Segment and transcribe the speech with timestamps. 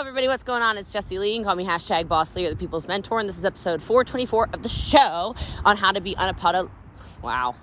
[0.00, 0.28] everybody.
[0.28, 0.78] What's going on?
[0.78, 1.32] It's Jessie Lee.
[1.32, 3.20] You can call me hashtag Boss Lee or the People's Mentor.
[3.20, 6.70] And this is episode 424 of the show on how to be unapologetic.
[7.22, 7.54] Wow.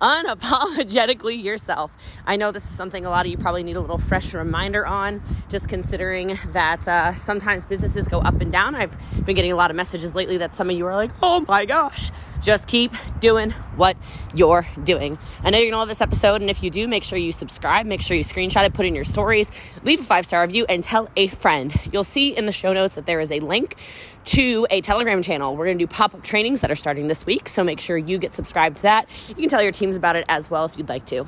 [0.00, 1.92] Unapologetically yourself.
[2.26, 4.86] I know this is something a lot of you probably need a little fresh reminder
[4.86, 8.74] on, just considering that uh, sometimes businesses go up and down.
[8.74, 11.44] I've been getting a lot of messages lately that some of you are like, oh
[11.48, 12.10] my gosh,
[12.42, 13.96] just keep doing what
[14.34, 15.18] you're doing.
[15.42, 17.86] I know you're gonna love this episode, and if you do, make sure you subscribe,
[17.86, 19.50] make sure you screenshot it, put in your stories,
[19.82, 21.74] leave a five star review, and tell a friend.
[21.92, 23.76] You'll see in the show notes that there is a link
[24.24, 25.56] to a Telegram channel.
[25.56, 28.18] We're gonna do pop up trainings that are starting this week, so make sure you
[28.18, 29.08] get subscribed to that.
[29.28, 31.26] You can tell your teams about it as well if you'd like to.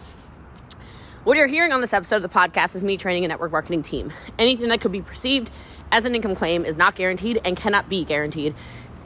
[1.24, 3.82] What you're hearing on this episode of the podcast is me training a network marketing
[3.82, 4.12] team.
[4.38, 5.50] Anything that could be perceived
[5.90, 8.54] as an income claim is not guaranteed and cannot be guaranteed.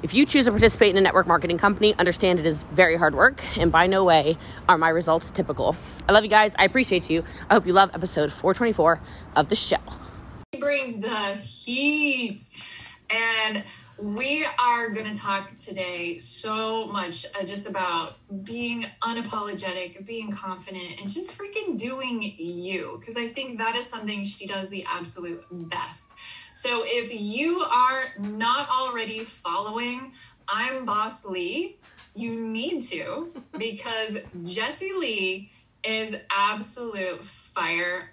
[0.02, 3.14] If you choose to participate in a network marketing company, understand it is very hard
[3.14, 4.36] work, and by no way
[4.68, 5.76] are my results typical.
[6.08, 6.54] I love you guys.
[6.58, 7.24] I appreciate you.
[7.48, 9.00] I hope you love episode 424
[9.36, 9.76] of the show.
[10.52, 12.40] He brings the heat.
[13.10, 13.64] And
[14.00, 21.00] we are going to talk today so much uh, just about being unapologetic, being confident,
[21.00, 22.96] and just freaking doing you.
[22.98, 26.14] Because I think that is something she does the absolute best.
[26.54, 30.12] So if you are not already following
[30.48, 31.78] I'm Boss Lee,
[32.14, 35.52] you need to because Jessie Lee
[35.84, 38.10] is absolute fire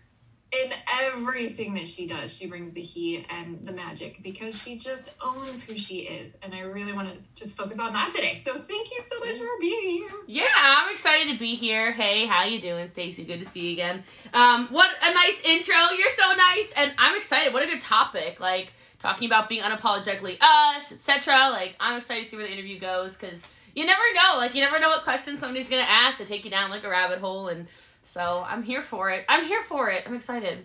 [0.51, 2.33] in everything that she does.
[2.33, 6.37] She brings the heat and the magic because she just owns who she is.
[6.41, 8.35] And I really want to just focus on that today.
[8.35, 10.09] So thank you so much for being here.
[10.25, 11.91] Yeah, I'm excited to be here.
[11.91, 13.25] Hey, how you doing, Stacy?
[13.25, 14.03] Good to see you again.
[14.33, 15.75] Um, what a nice intro.
[15.97, 17.53] You're so nice, and I'm excited.
[17.53, 18.39] What a good topic.
[18.39, 21.49] Like talking about being unapologetically us, etc.
[21.51, 24.37] Like I'm excited to see where the interview goes because you never know.
[24.37, 26.89] Like you never know what questions somebody's gonna ask to take you down like a
[26.89, 27.67] rabbit hole and
[28.07, 29.25] so I'm here for it.
[29.27, 30.03] I'm here for it.
[30.05, 30.59] I'm excited.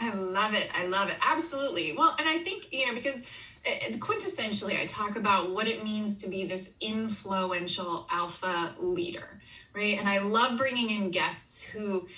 [0.00, 0.68] I love it.
[0.74, 1.16] I love it.
[1.22, 1.94] Absolutely.
[1.96, 3.22] Well, and I think, you know, because
[3.64, 9.40] uh, quintessentially, I talk about what it means to be this influential alpha leader,
[9.74, 9.96] right?
[9.96, 12.08] And I love bringing in guests who,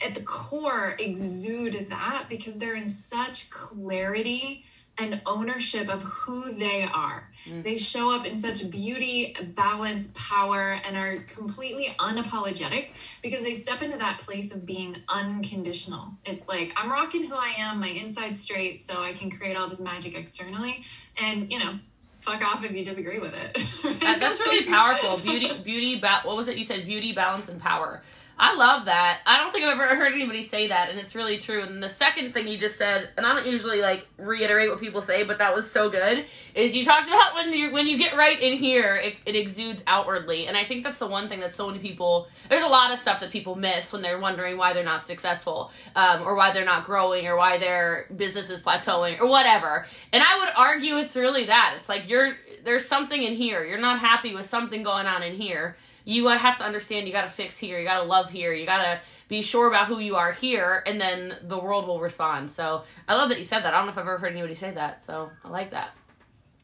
[0.00, 4.64] at the core, exude that because they're in such clarity
[4.98, 7.30] and ownership of who they are.
[7.46, 7.62] Mm.
[7.62, 12.88] They show up in such beauty, balance, power, and are completely unapologetic
[13.22, 16.14] because they step into that place of being unconditional.
[16.24, 19.68] It's like, I'm rocking who I am, my inside straight, so I can create all
[19.68, 20.82] this magic externally.
[21.16, 21.78] And, you know,
[22.18, 23.56] fuck off if you disagree with it.
[24.00, 25.18] that, that's really powerful.
[25.18, 26.86] Beauty, beauty, ba- what was it you said?
[26.86, 28.02] Beauty, balance, and power.
[28.40, 29.20] I love that.
[29.26, 31.62] I don't think I've ever heard anybody say that, and it's really true.
[31.62, 35.02] And the second thing you just said, and I don't usually like reiterate what people
[35.02, 38.16] say, but that was so good, is you talked about when you when you get
[38.16, 40.46] right in here, it, it exudes outwardly.
[40.46, 42.28] And I think that's the one thing that so many people.
[42.48, 45.72] There's a lot of stuff that people miss when they're wondering why they're not successful,
[45.96, 49.84] um, or why they're not growing, or why their business is plateauing, or whatever.
[50.12, 51.74] And I would argue it's really that.
[51.78, 53.64] It's like you're there's something in here.
[53.64, 55.76] You're not happy with something going on in here
[56.08, 58.64] you have to understand you got to fix here, you got to love here, you
[58.64, 62.50] got to be sure about who you are here, and then the world will respond.
[62.50, 63.74] So I love that you said that.
[63.74, 65.90] I don't know if I've ever heard anybody say that, so I like that.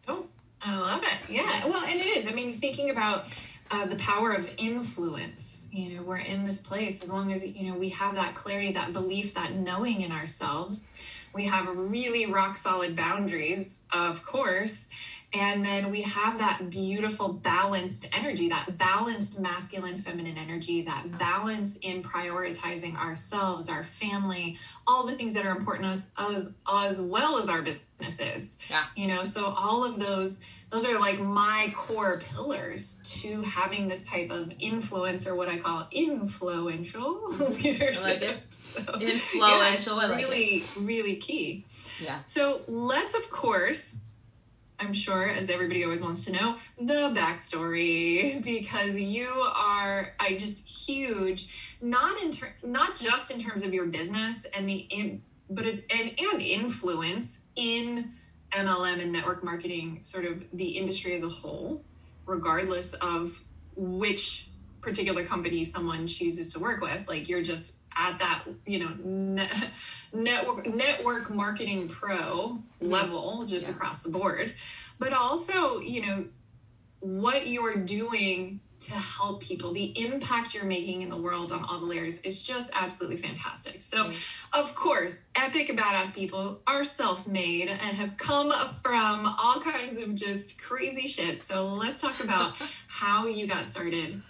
[0.09, 0.25] Oh,
[0.63, 1.31] I love it.
[1.31, 2.27] Yeah, well, and it is.
[2.27, 3.27] I mean, thinking about
[3.71, 5.67] uh, the power of influence.
[5.71, 8.73] You know, we're in this place as long as you know we have that clarity,
[8.73, 10.85] that belief, that knowing in ourselves.
[11.35, 14.89] We have really rock solid boundaries, of course,
[15.35, 21.77] and then we have that beautiful balanced energy, that balanced masculine feminine energy, that balance
[21.77, 27.01] in prioritizing ourselves, our family, all the things that are important to us as, as
[27.01, 28.57] well as our businesses.
[28.71, 28.85] Yeah.
[28.95, 30.39] You know, so all of those
[30.71, 35.59] those are like my core pillars to having this type of influence or what I
[35.59, 37.99] call influential leadership.
[38.05, 38.39] I like it.
[38.59, 40.03] So, influential.
[40.03, 40.77] Yeah, really, it.
[40.81, 41.65] really key.
[42.03, 42.25] Yeah.
[42.25, 44.01] So let's of course
[44.79, 50.67] I'm sure, as everybody always wants to know, the backstory because you are, I just
[50.67, 55.67] huge, not in ter- not just in terms of your business and the in, but
[55.67, 58.13] it, and and influence in
[58.51, 61.83] MLM and network marketing, sort of the industry as a whole,
[62.27, 63.43] regardless of
[63.77, 64.49] which
[64.81, 67.09] particular company someone chooses to work with.
[67.09, 69.49] Like you're just at that you know ne-
[70.13, 72.89] network network marketing pro mm-hmm.
[72.89, 73.75] level just yeah.
[73.75, 74.55] across the board
[74.99, 76.27] but also you know
[77.01, 81.79] what you're doing to help people the impact you're making in the world on all
[81.79, 84.61] the layers is just absolutely fantastic so mm-hmm.
[84.61, 88.53] of course epic badass people are self-made and have come
[88.83, 92.55] from all kinds of just crazy shit so let's talk about
[92.89, 94.23] how you got started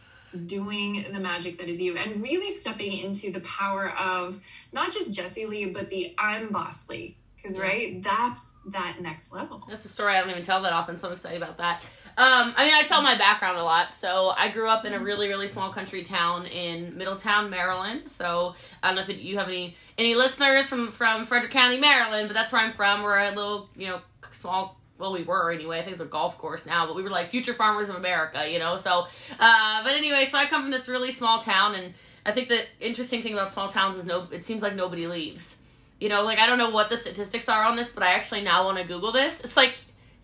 [0.46, 4.42] doing the magic that is you and really stepping into the power of
[4.72, 7.16] not just Jessie Lee, but the I'm Boss Lee.
[7.36, 9.62] Because right, that's that next level.
[9.69, 11.82] That's a story I don't even tell that often, so I'm excited about that.
[12.16, 13.92] Um, I mean, I tell my background a lot.
[13.92, 18.08] So I grew up in a really, really small country town in Middletown, Maryland.
[18.08, 21.78] So I don't know if it, you have any any listeners from from Frederick County,
[21.78, 23.02] Maryland, but that's where I'm from.
[23.02, 24.00] We're a little, you know,
[24.32, 24.78] small.
[24.99, 25.81] Well, we were anyway.
[25.81, 28.49] I think it's a golf course now, but we were like future farmers of America,
[28.49, 28.76] you know.
[28.76, 29.06] So,
[29.41, 31.94] uh, but anyway, so I come from this really small town, and
[32.25, 35.56] I think the interesting thing about small towns is no, it seems like nobody leaves.
[36.00, 38.43] You know, like I don't know what the statistics are on this, but I actually
[38.43, 39.41] now want to Google this.
[39.41, 39.75] It's like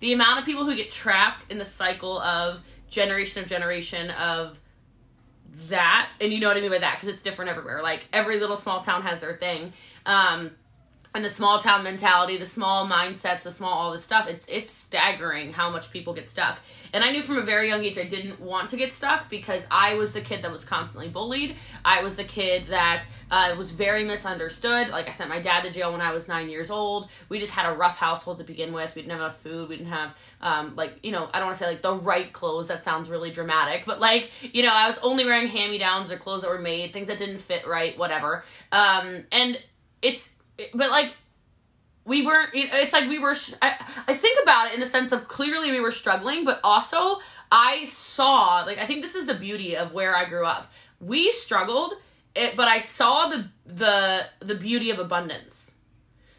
[0.00, 4.58] the amount of people who get trapped in the cycle of generation of generation of
[5.68, 8.40] that and you know what i mean by that because it's different everywhere like every
[8.40, 9.72] little small town has their thing
[10.06, 10.50] um
[11.14, 14.72] and the small town mentality the small mindsets the small all this stuff it's it's
[14.72, 16.58] staggering how much people get stuck
[16.92, 19.66] and I knew from a very young age I didn't want to get stuck because
[19.70, 21.56] I was the kid that was constantly bullied.
[21.84, 24.88] I was the kid that uh, was very misunderstood.
[24.88, 27.08] Like I sent my dad to jail when I was nine years old.
[27.28, 28.94] We just had a rough household to begin with.
[28.94, 29.68] We didn't have enough food.
[29.68, 32.32] We didn't have um, like you know I don't want to say like the right
[32.32, 32.68] clothes.
[32.68, 36.10] That sounds really dramatic, but like you know I was only wearing hand me downs
[36.10, 38.44] or clothes that were made, things that didn't fit right, whatever.
[38.72, 39.60] Um, and
[40.02, 40.30] it's
[40.74, 41.14] but like
[42.04, 43.74] we weren't it's like we were I,
[44.08, 47.20] I think about it in the sense of clearly we were struggling but also
[47.52, 50.70] i saw like i think this is the beauty of where i grew up.
[51.00, 51.94] We struggled
[52.34, 55.72] it, but i saw the the the beauty of abundance.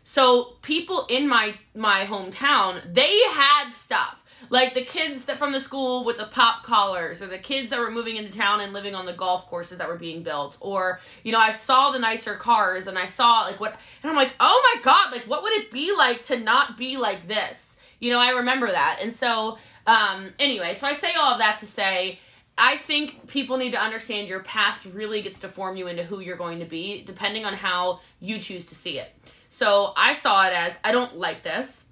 [0.04, 4.21] So people in my my hometown they had stuff
[4.52, 7.80] like the kids that from the school with the pop collars or the kids that
[7.80, 11.00] were moving into town and living on the golf courses that were being built or
[11.24, 14.34] you know i saw the nicer cars and i saw like what and i'm like
[14.40, 18.12] oh my god like what would it be like to not be like this you
[18.12, 19.58] know i remember that and so
[19.88, 22.20] um anyway so i say all of that to say
[22.58, 26.20] I think people need to understand your past really gets to form you into who
[26.20, 29.10] you're going to be, depending on how you choose to see it.
[29.50, 31.86] So I saw it as I don't like this.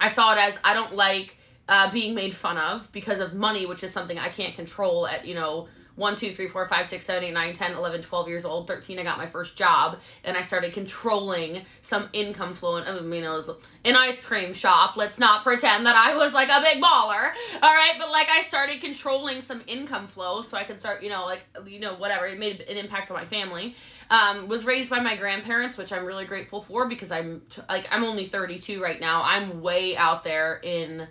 [0.00, 1.36] I saw it as I don't like
[1.68, 5.26] uh, being made fun of because of money, which is something I can't control at,
[5.26, 8.44] you know, 1, 2, 3, 4, 5, 6, 7, 8, 9, 10, 11, 12 years
[8.44, 8.66] old.
[8.66, 12.76] 13, I got my first job and I started controlling some income flow.
[12.76, 13.48] And I mean, it was
[13.84, 14.96] an ice cream shop.
[14.96, 17.32] Let's not pretend that I was like a big baller.
[17.62, 17.94] All right.
[17.96, 21.44] But like I started controlling some income flow so I could start, you know, like,
[21.64, 22.26] you know, whatever.
[22.26, 23.76] It made an impact on my family.
[24.10, 28.04] Um, was raised by my grandparents, which I'm really grateful for because I'm like, I'm
[28.04, 29.22] only 32 right now.
[29.22, 31.08] I'm way out there in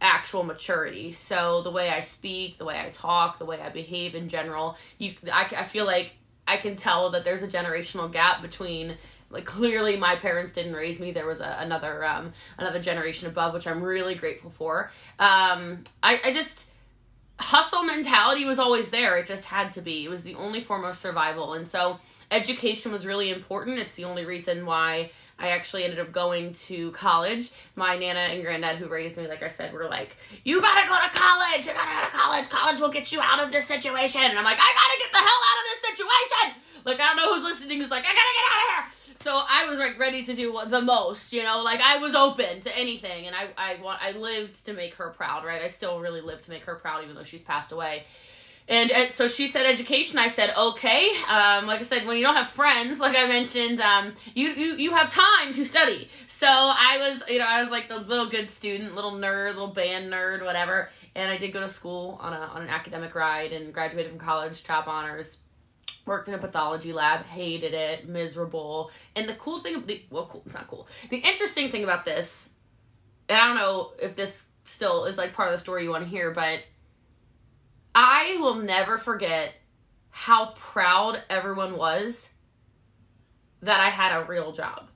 [0.00, 1.12] actual maturity.
[1.12, 4.76] So the way I speak, the way I talk, the way I behave in general,
[4.98, 6.12] you I, I feel like
[6.46, 8.96] I can tell that there's a generational gap between
[9.30, 11.12] like clearly my parents didn't raise me.
[11.12, 14.90] There was a, another um another generation above which i'm really grateful for.
[15.18, 16.66] Um i i just
[17.40, 19.16] hustle mentality was always there.
[19.16, 20.04] It just had to be.
[20.04, 21.54] It was the only form of survival.
[21.54, 21.98] And so
[22.30, 23.78] education was really important.
[23.78, 25.10] It's the only reason why
[25.44, 27.50] I actually ended up going to college.
[27.76, 30.94] My nana and granddad, who raised me, like I said, were like, "You gotta go
[30.94, 31.66] to college.
[31.66, 32.48] You gotta go to college.
[32.48, 35.18] College will get you out of this situation." And I'm like, "I gotta get the
[35.18, 38.34] hell out of this situation." Like I don't know who's listening who's like, "I gotta
[38.36, 41.60] get out of here." So I was like ready to do the most, you know.
[41.62, 45.10] Like I was open to anything, and I I want I lived to make her
[45.10, 45.62] proud, right?
[45.62, 48.04] I still really live to make her proud, even though she's passed away.
[48.66, 50.18] And, so she said education.
[50.18, 51.10] I said okay.
[51.28, 54.76] Um, like I said, when you don't have friends, like I mentioned, um, you, you
[54.76, 56.08] you have time to study.
[56.26, 59.68] So I was, you know, I was like the little good student, little nerd, little
[59.68, 60.88] band nerd, whatever.
[61.14, 64.20] And I did go to school on a on an academic ride and graduated from
[64.20, 65.40] college, top honors.
[66.06, 68.90] Worked in a pathology lab, hated it, miserable.
[69.16, 70.86] And the cool thing, the well, cool, it's not cool.
[71.08, 72.52] The interesting thing about this,
[73.28, 76.04] and I don't know if this still is like part of the story you want
[76.04, 76.60] to hear, but
[77.94, 79.54] I will never forget
[80.10, 82.30] how proud everyone was
[83.62, 84.88] that I had a real job.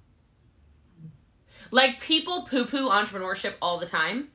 [1.71, 4.29] Like people poo poo entrepreneurship all the time.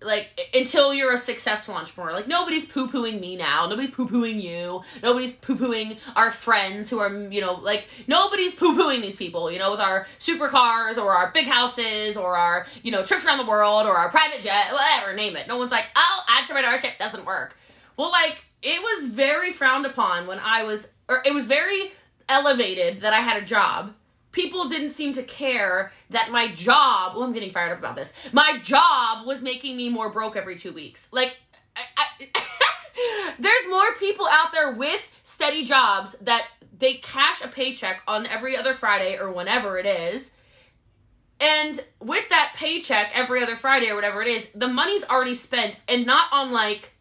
[0.00, 2.12] Like until you're a successful entrepreneur.
[2.12, 3.68] Like nobody's poo pooing me now.
[3.68, 4.82] Nobody's poo pooing you.
[5.02, 9.50] Nobody's poo pooing our friends who are, you know, like nobody's poo pooing these people,
[9.50, 13.38] you know, with our supercars or our big houses or our, you know, trips around
[13.38, 15.46] the world or our private jet, whatever, name it.
[15.46, 17.56] No one's like, oh, entrepreneurship doesn't work.
[17.96, 21.92] Well, like it was very frowned upon when I was, or it was very
[22.28, 23.94] elevated that I had a job.
[24.30, 27.14] People didn't seem to care that my job.
[27.14, 28.12] Well, I'm getting fired up about this.
[28.32, 31.08] My job was making me more broke every two weeks.
[31.12, 31.36] Like,
[31.76, 36.46] I, I, there's more people out there with steady jobs that
[36.78, 40.30] they cash a paycheck on every other Friday or whenever it is.
[41.38, 45.78] And with that paycheck every other Friday or whatever it is, the money's already spent
[45.88, 46.92] and not on like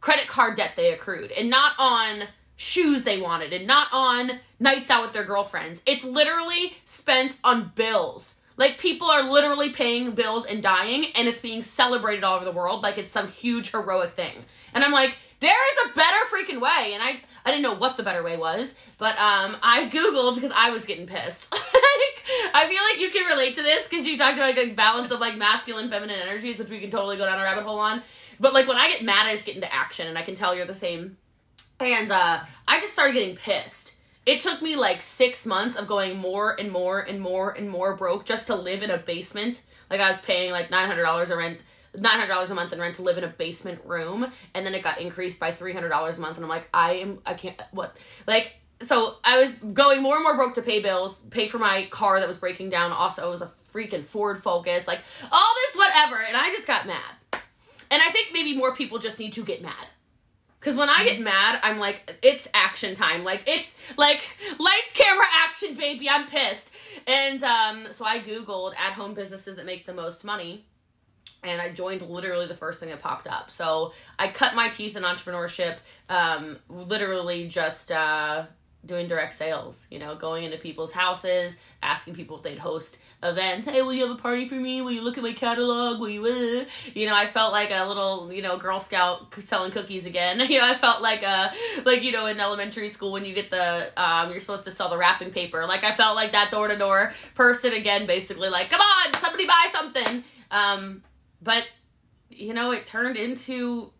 [0.00, 2.24] credit card debt they accrued and not on
[2.56, 5.80] shoes they wanted and not on nights out with their girlfriends.
[5.86, 8.34] It's literally spent on bills.
[8.56, 12.52] Like people are literally paying bills and dying, and it's being celebrated all over the
[12.52, 14.44] world like it's some huge heroic thing.
[14.74, 16.92] And I'm like, there is a better freaking way.
[16.92, 20.50] And I I didn't know what the better way was, but um I googled because
[20.52, 21.52] I was getting pissed.
[21.52, 25.12] like I feel like you can relate to this because you talked about like balance
[25.12, 28.02] of like masculine feminine energies, which we can totally go down a rabbit hole on.
[28.40, 30.54] But like when I get mad, I just get into action, and I can tell
[30.54, 31.16] you're the same.
[31.80, 36.18] And uh I just started getting pissed it took me like six months of going
[36.18, 39.62] more and more and more and more broke just to live in a basement.
[39.88, 41.62] Like I was paying like nine hundred dollars a rent,
[41.96, 44.74] nine hundred dollars a month in rent to live in a basement room, and then
[44.74, 47.32] it got increased by three hundred dollars a month, and I'm like, I am, I
[47.32, 48.56] can't, what, like.
[48.82, 52.20] So I was going more and more broke to pay bills, pay for my car
[52.20, 52.92] that was breaking down.
[52.92, 55.00] Also, it was a freaking Ford Focus, like
[55.32, 57.14] all this whatever, and I just got mad.
[57.90, 59.86] And I think maybe more people just need to get mad
[60.60, 63.22] because when I get mad, I'm like, it's action time.
[63.22, 64.22] Like, it's like
[64.58, 66.08] lights, camera, action, baby.
[66.10, 66.70] I'm pissed.
[67.06, 70.66] And um, so I Googled at home businesses that make the most money.
[71.44, 73.50] And I joined literally the first thing that popped up.
[73.50, 75.76] So I cut my teeth in entrepreneurship,
[76.08, 78.46] um, literally just uh,
[78.84, 83.66] doing direct sales, you know, going into people's houses, asking people if they'd host events.
[83.66, 84.80] Hey, will you have a party for me?
[84.80, 86.00] Will you look at my catalog?
[86.00, 86.64] Will you, uh?
[86.94, 90.38] you know, I felt like a little, you know, Girl Scout selling cookies again.
[90.48, 91.52] you know, I felt like a,
[91.84, 94.88] like, you know, in elementary school when you get the, um, you're supposed to sell
[94.88, 95.66] the wrapping paper.
[95.66, 99.46] Like, I felt like that door to door person again, basically, like, come on, somebody
[99.46, 100.24] buy something.
[100.50, 101.02] Um,
[101.42, 101.64] but,
[102.30, 103.92] you know, it turned into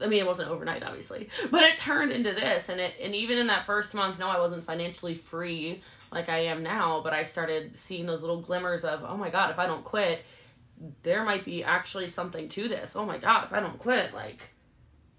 [0.00, 3.38] I mean, it wasn't overnight, obviously, but it turned into this, and it, and even
[3.38, 5.82] in that first month, no, I wasn't financially free
[6.14, 9.50] like I am now, but I started seeing those little glimmers of, oh my god,
[9.50, 10.22] if I don't quit,
[11.02, 12.94] there might be actually something to this.
[12.96, 14.40] Oh my god, if I don't quit, like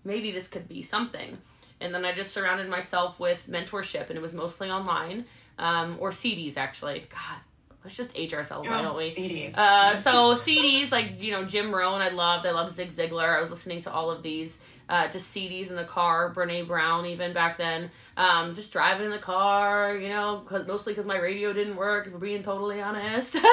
[0.04, 1.38] maybe this could be something.
[1.82, 5.26] And then I just surrounded myself with mentorship, and it was mostly online
[5.60, 7.08] um, or CDs actually.
[7.10, 7.40] God,
[7.86, 9.12] let's just age ourselves, why don't we?
[9.12, 9.56] CDs.
[9.56, 12.48] Uh, so CDs like you know Jim Rohn, I loved.
[12.48, 13.38] I loved Zig Ziglar.
[13.38, 14.58] I was listening to all of these
[14.90, 16.34] uh, just CDs in the car.
[16.34, 17.92] Brene Brown even back then.
[18.18, 22.08] Um, just driving in the car, you know, cause, mostly because my radio didn't work.
[22.08, 23.36] If we're being totally honest.
[23.36, 23.50] uh, but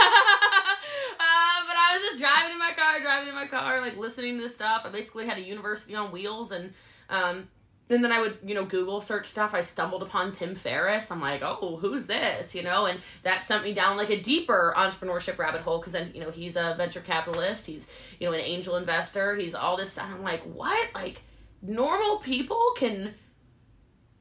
[1.18, 4.54] I was just driving in my car, driving in my car, like listening to this
[4.54, 4.82] stuff.
[4.86, 6.72] I basically had a university on wheels and.
[7.10, 7.48] Um,
[7.90, 9.54] and then I would, you know, Google search stuff.
[9.54, 11.10] I stumbled upon Tim Ferriss.
[11.10, 12.54] I'm like, oh, who's this?
[12.54, 16.10] You know, and that sent me down like a deeper entrepreneurship rabbit hole because then,
[16.14, 17.66] you know, he's a venture capitalist.
[17.66, 17.86] He's,
[18.18, 19.34] you know, an angel investor.
[19.36, 20.08] He's all this stuff.
[20.10, 20.88] I'm like, what?
[20.94, 21.22] Like,
[21.60, 23.14] normal people can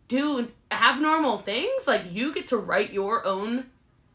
[0.08, 1.88] do abnormal things?
[1.88, 3.68] Like, you get to write your own,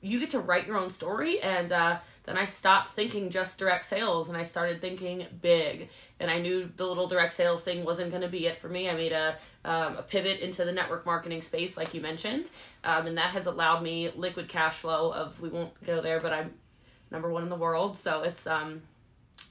[0.03, 1.41] you get to write your own story.
[1.41, 5.89] And, uh, then I stopped thinking just direct sales and I started thinking big.
[6.19, 8.91] And I knew the little direct sales thing wasn't going to be it for me.
[8.91, 12.51] I made a, um, a pivot into the network marketing space, like you mentioned.
[12.85, 16.33] Um, and that has allowed me liquid cash flow of, we won't go there, but
[16.33, 16.55] I'm
[17.11, 17.97] number one in the world.
[17.97, 18.83] So it's, um,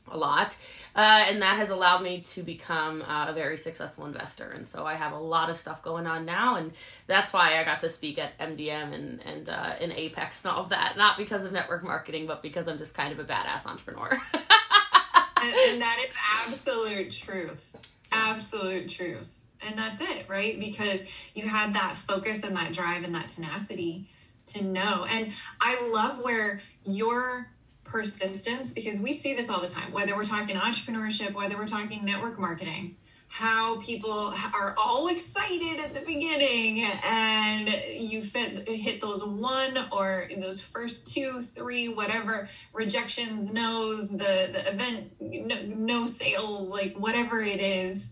[0.07, 0.55] a lot.
[0.95, 4.49] Uh, and that has allowed me to become uh, a very successful investor.
[4.51, 6.55] And so I have a lot of stuff going on now.
[6.55, 6.71] And
[7.05, 10.63] that's why I got to speak at MDM and, and uh, in Apex and all
[10.63, 10.95] of that.
[10.95, 14.09] Not because of network marketing, but because I'm just kind of a badass entrepreneur.
[14.33, 16.13] and, and that is
[16.47, 17.75] absolute truth.
[18.11, 19.35] Absolute truth.
[19.61, 20.57] And that's it, right?
[20.57, 24.07] Because you had that focus and that drive and that tenacity
[24.47, 25.05] to know.
[25.09, 27.49] And I love where your
[27.85, 32.03] persistence because we see this all the time whether we're talking entrepreneurship whether we're talking
[32.03, 32.95] network marketing
[33.27, 40.29] how people are all excited at the beginning and you fit, hit those one or
[40.37, 47.41] those first two three whatever rejections no's the the event no, no sales like whatever
[47.41, 48.11] it is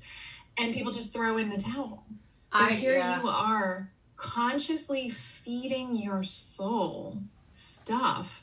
[0.57, 2.05] and people just throw in the towel
[2.51, 3.21] but I, here yeah.
[3.21, 7.21] you are consciously feeding your soul
[7.53, 8.42] stuff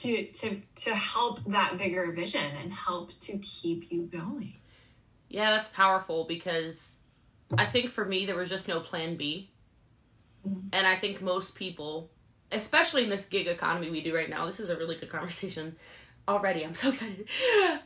[0.00, 4.54] to to to help that bigger vision and help to keep you going.
[5.28, 7.00] Yeah, that's powerful because
[7.56, 9.50] I think for me there was just no plan B.
[10.46, 10.68] Mm-hmm.
[10.72, 12.10] And I think most people,
[12.52, 15.76] especially in this gig economy we do right now, this is a really good conversation
[16.28, 16.64] already.
[16.64, 17.26] I'm so excited.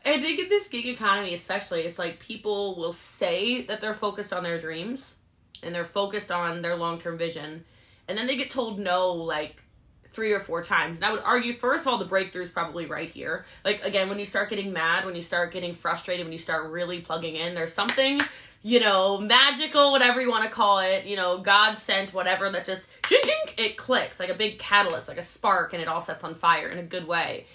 [0.04, 4.32] I think in this gig economy, especially, it's like people will say that they're focused
[4.32, 5.16] on their dreams
[5.62, 7.64] and they're focused on their long term vision.
[8.08, 9.62] And then they get told no, like,
[10.12, 10.98] three or four times.
[10.98, 13.44] And I would argue, first of all, the breakthrough is probably right here.
[13.64, 16.70] Like, again, when you start getting mad, when you start getting frustrated, when you start
[16.70, 18.20] really plugging in, there's something,
[18.62, 22.64] you know, magical, whatever you want to call it, you know, God sent, whatever, that
[22.64, 26.34] just, it clicks like a big catalyst, like a spark, and it all sets on
[26.34, 27.46] fire in a good way.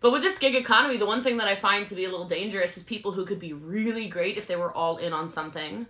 [0.00, 2.26] But with this gig economy, the one thing that I find to be a little
[2.26, 5.86] dangerous is people who could be really great if they were all in on something.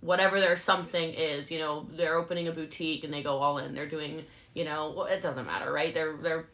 [0.00, 3.74] Whatever their something is, you know, they're opening a boutique and they go all in.
[3.74, 6.46] They're doing you know it doesn't matter right they're they're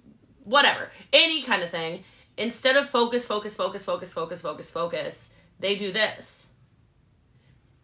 [0.49, 2.05] whatever, any kind of thing.
[2.37, 6.49] Instead of focus, focus, focus, focus, focus, focus, focus, they do this.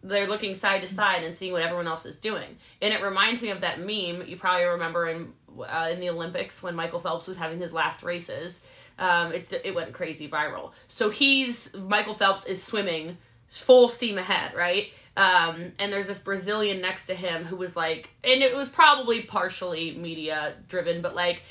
[0.01, 3.41] They're looking side to side and seeing what everyone else is doing, and it reminds
[3.41, 7.27] me of that meme you probably remember in uh, in the Olympics when Michael Phelps
[7.27, 8.65] was having his last races.
[8.99, 10.71] Um, it's it went crazy viral.
[10.87, 13.17] So he's Michael Phelps is swimming
[13.47, 14.91] full steam ahead, right?
[15.17, 19.21] Um, and there's this Brazilian next to him who was like, and it was probably
[19.21, 21.41] partially media driven, but like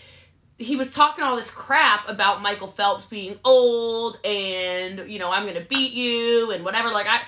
[0.59, 5.47] he was talking all this crap about Michael Phelps being old and you know I'm
[5.47, 6.91] gonna beat you and whatever.
[6.91, 7.23] Like I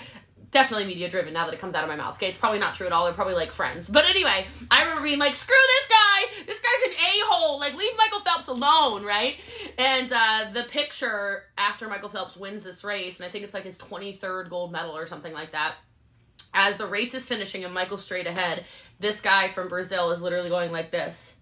[0.51, 2.15] definitely media driven now that it comes out of my mouth.
[2.15, 3.05] Okay, it's probably not true at all.
[3.05, 3.89] They're probably like friends.
[3.89, 6.45] But anyway, I remember being like, screw this guy.
[6.47, 7.59] This guy's an a hole.
[7.59, 9.37] Like leave Michael Phelps alone, right?
[9.77, 13.65] And uh, the picture after Michael Phelps wins this race, and I think it's like
[13.65, 15.75] his 23rd gold medal or something like that.
[16.55, 18.65] As the race is finishing and Michael's straight ahead,
[18.99, 21.37] this guy from Brazil is literally going like this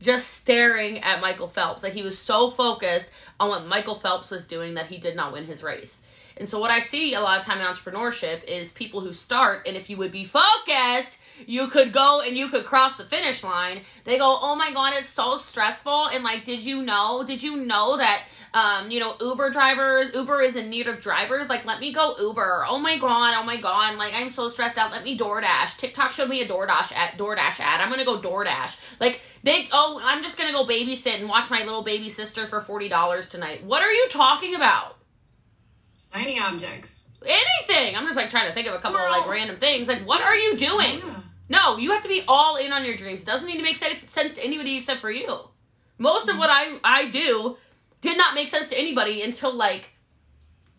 [0.00, 1.82] just staring at Michael Phelps.
[1.82, 5.32] Like he was so focused on what Michael Phelps was doing that he did not
[5.32, 6.02] win his race.
[6.36, 9.66] And so what I see a lot of time in entrepreneurship is people who start
[9.68, 13.44] and if you would be focused, you could go and you could cross the finish
[13.44, 13.82] line.
[14.04, 17.24] They go, "Oh my god, it's so stressful." And like, "Did you know?
[17.26, 21.48] Did you know that um, you know, Uber drivers, Uber is in need of drivers.
[21.48, 22.64] Like, let me go Uber.
[22.68, 23.96] Oh my god, oh my god.
[23.96, 24.90] Like, I'm so stressed out.
[24.90, 25.76] Let me DoorDash.
[25.76, 27.80] TikTok showed me a DoorDash at DoorDash ad.
[27.80, 28.80] I'm gonna go DoorDash.
[28.98, 32.60] Like, they oh, I'm just gonna go babysit and watch my little baby sister for
[32.60, 33.64] forty dollars tonight.
[33.64, 34.96] What are you talking about?
[36.12, 37.04] Shiny objects.
[37.24, 37.96] Anything.
[37.96, 39.86] I'm just like trying to think of a couple of like random things.
[39.86, 40.98] Like, what are you doing?
[40.98, 41.20] Yeah.
[41.48, 43.22] No, you have to be all in on your dreams.
[43.22, 45.38] It doesn't need to make sense to anybody except for you.
[45.98, 46.38] Most of mm-hmm.
[46.38, 47.58] what I I do
[48.00, 49.90] did not make sense to anybody until like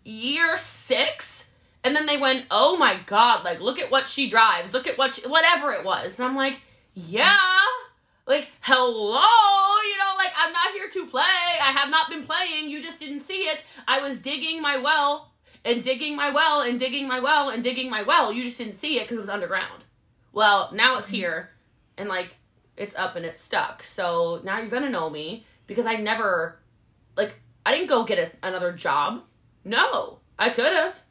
[0.04, 1.48] year six.
[1.84, 4.98] And then they went, oh my god, like look at what she drives, look at
[4.98, 6.20] what she, whatever it was.
[6.20, 6.60] And I'm like,
[6.94, 7.38] yeah,
[8.28, 11.22] like hello, you know, like I'm not here to play.
[11.22, 12.70] I have not been playing.
[12.70, 13.64] You just didn't see it.
[13.88, 15.32] I was digging my well
[15.66, 18.32] and digging my well and digging my well and digging my well.
[18.32, 19.84] You just didn't see it because it was underground.
[20.34, 21.52] Well, now it's here
[21.98, 22.36] and like
[22.78, 23.84] it's up and it's stuck.
[23.84, 26.61] So now you're gonna know me because I never
[27.16, 29.24] like I didn't go get a, another job.
[29.64, 31.04] No, I could have.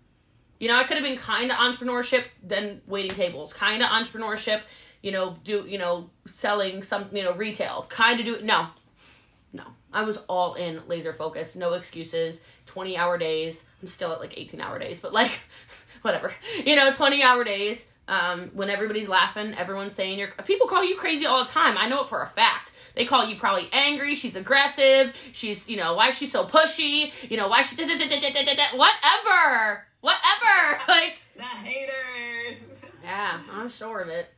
[0.58, 4.62] You know, I could have been kind of entrepreneurship, then waiting tables, kind of entrepreneurship.
[5.02, 8.44] You know, do you know selling some you know retail, kind of do it.
[8.44, 8.68] no,
[9.52, 9.64] no.
[9.92, 12.40] I was all in, laser focused, no excuses.
[12.66, 13.64] Twenty hour days.
[13.80, 15.40] I'm still at like eighteen hour days, but like
[16.02, 16.32] whatever.
[16.64, 17.86] You know, twenty hour days.
[18.06, 20.32] Um, when everybody's laughing, everyone's saying you're.
[20.44, 21.78] People call you crazy all the time.
[21.78, 22.69] I know it for a fact.
[22.94, 24.14] They call you probably angry.
[24.14, 25.14] She's aggressive.
[25.32, 27.12] She's, you know, why is she so pushy?
[27.28, 30.80] You know, why she whatever, whatever.
[30.88, 32.78] Like the haters.
[33.02, 34.28] Yeah, I'm sure of it.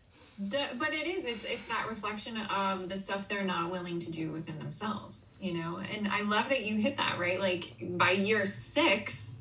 [0.79, 4.33] but it is it's it's that reflection of the stuff they're not willing to do
[4.33, 8.45] within themselves you know and i love that you hit that right like by year
[8.47, 9.33] six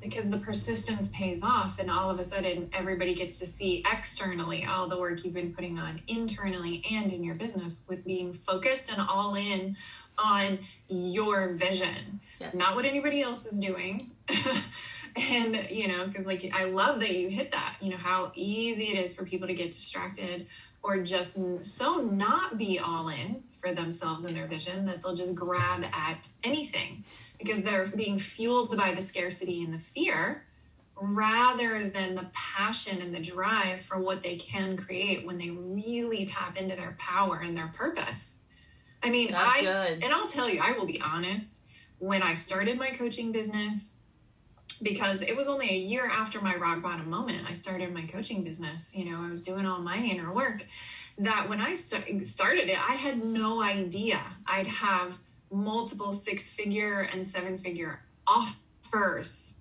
[0.00, 4.64] because the persistence pays off and all of a sudden everybody gets to see externally
[4.64, 8.90] all the work you've been putting on internally and in your business with being focused
[8.90, 9.76] and all in
[10.18, 10.58] on
[10.88, 12.54] your vision yes.
[12.54, 14.10] not what anybody else is doing
[15.16, 18.88] and you know because like i love that you hit that you know how easy
[18.92, 20.46] it is for people to get distracted
[20.82, 25.34] or just so not be all in for themselves and their vision that they'll just
[25.34, 27.04] grab at anything
[27.38, 30.44] because they're being fueled by the scarcity and the fear
[31.00, 36.26] rather than the passion and the drive for what they can create when they really
[36.26, 38.42] tap into their power and their purpose.
[39.02, 40.04] I mean, That's I good.
[40.04, 41.62] and I'll tell you, I will be honest,
[41.98, 43.94] when I started my coaching business
[44.82, 48.42] because it was only a year after my rock bottom moment I started my coaching
[48.44, 50.66] business, you know, I was doing all my inner work
[51.18, 55.18] that when I st- started it, I had no idea I'd have
[55.52, 59.54] multiple six figure and seven figure offers.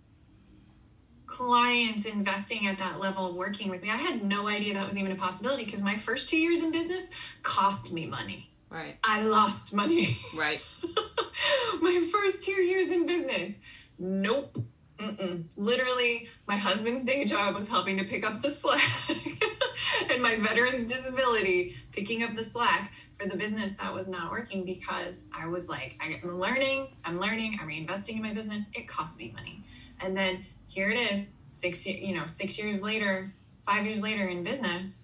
[1.25, 5.11] Clients investing at that level working with me i had no idea that was even
[5.11, 7.07] a possibility because my first two years in business
[7.43, 8.49] cost me money.
[8.69, 8.97] Right.
[9.03, 10.17] I lost money.
[10.35, 10.61] Right.
[11.81, 13.55] My first two years in business
[13.99, 14.57] nope
[14.99, 15.45] Mm-mm.
[15.55, 18.83] literally my husband's day job was helping to pick up the slack
[20.11, 24.63] and my veterans disability picking up the slack for the business that was not working
[24.65, 28.63] because I was like, I'm learning, I'm learning, I'm reinvesting in my business.
[28.73, 29.63] It cost me money.
[29.99, 33.33] And then here it is, six, you know, six years later,
[33.65, 35.03] five years later in business,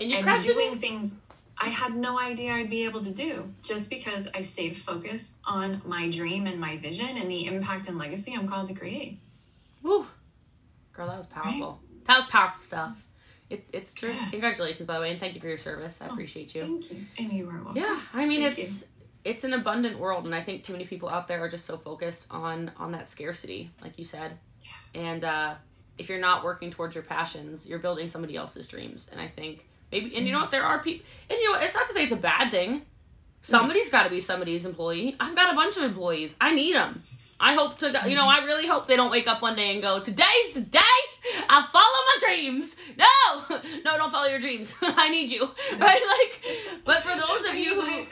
[0.00, 1.14] and, you're and doing things
[1.60, 5.82] I had no idea I'd be able to do just because I stayed focused on
[5.84, 9.18] my dream and my vision and the impact and legacy I'm called to create.
[9.82, 10.06] Woo.
[10.94, 11.80] Girl, that was powerful.
[11.82, 12.06] Right?
[12.06, 13.04] That was powerful stuff.
[13.50, 14.10] It, it's true.
[14.10, 14.30] Yeah.
[14.30, 16.00] Congratulations, by the way, and thank you for your service.
[16.00, 16.62] I oh, appreciate you.
[16.62, 17.06] Thank you.
[17.18, 17.76] And you are welcome.
[17.76, 18.86] Yeah, I mean, thank it's
[19.24, 21.76] it's an abundant world and i think too many people out there are just so
[21.76, 25.00] focused on on that scarcity like you said yeah.
[25.00, 25.54] and uh
[25.98, 29.66] if you're not working towards your passions you're building somebody else's dreams and i think
[29.90, 30.50] maybe and you know what?
[30.50, 32.82] There are people and you know it's not to say it's a bad thing.
[33.42, 35.16] Somebody's got to be somebody's employee.
[35.18, 36.36] I've got a bunch of employees.
[36.40, 37.02] I need them
[37.40, 39.80] I hope to, you know, I really hope they don't wake up one day and
[39.80, 40.78] go, today's the day.
[41.48, 42.76] I follow my dreams.
[42.98, 44.76] No, no, don't follow your dreams.
[44.82, 45.48] I need you,
[45.78, 46.00] right?
[46.06, 46.42] Like,
[46.84, 48.04] but for those of you who,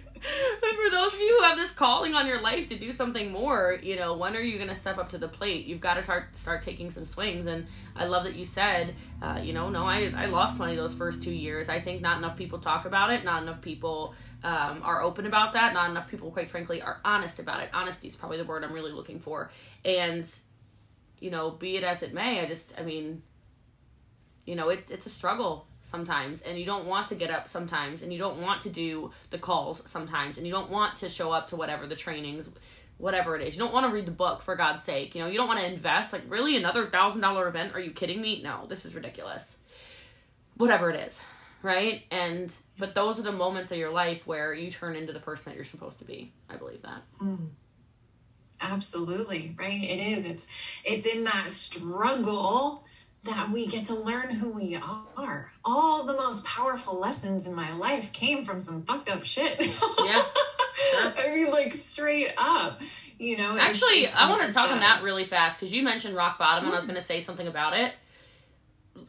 [0.60, 3.78] for those of you who have this calling on your life to do something more,
[3.82, 5.66] you know, when are you going to step up to the plate?
[5.66, 7.46] You've got to start start taking some swings.
[7.46, 10.94] And I love that you said, uh, you know, no, I I lost money those
[10.94, 11.68] first two years.
[11.68, 13.24] I think not enough people talk about it.
[13.24, 15.72] Not enough people um, are open about that.
[15.72, 17.70] Not enough people, quite frankly, are honest about it.
[17.72, 19.50] Honesty is probably the word I'm really looking for.
[19.84, 20.30] And,
[21.18, 23.22] you know, be it as it may, I just, I mean,
[24.44, 28.02] you know, it's it's a struggle sometimes, and you don't want to get up sometimes,
[28.02, 31.32] and you don't want to do the calls sometimes, and you don't want to show
[31.32, 32.48] up to whatever the trainings,
[32.96, 33.54] whatever it is.
[33.54, 35.14] You don't want to read the book for God's sake.
[35.14, 37.74] You know, you don't want to invest like really another thousand dollar event.
[37.74, 38.40] Are you kidding me?
[38.42, 39.56] No, this is ridiculous.
[40.56, 41.20] Whatever it is
[41.62, 42.04] right?
[42.10, 45.50] And but those are the moments of your life where you turn into the person
[45.50, 46.32] that you're supposed to be.
[46.48, 47.02] I believe that.
[47.22, 47.48] Mm.
[48.60, 49.82] Absolutely, right?
[49.82, 50.24] It is.
[50.24, 50.46] It's
[50.84, 52.84] it's in that struggle
[53.24, 55.52] that we get to learn who we are.
[55.64, 59.60] All the most powerful lessons in my life came from some fucked up shit.
[59.60, 60.24] Yeah.
[61.02, 62.80] I mean, like straight up.
[63.18, 63.56] You know.
[63.58, 66.38] Actually, it's, it's I want to talk on that really fast because you mentioned rock
[66.38, 67.92] bottom, and I was going to say something about it.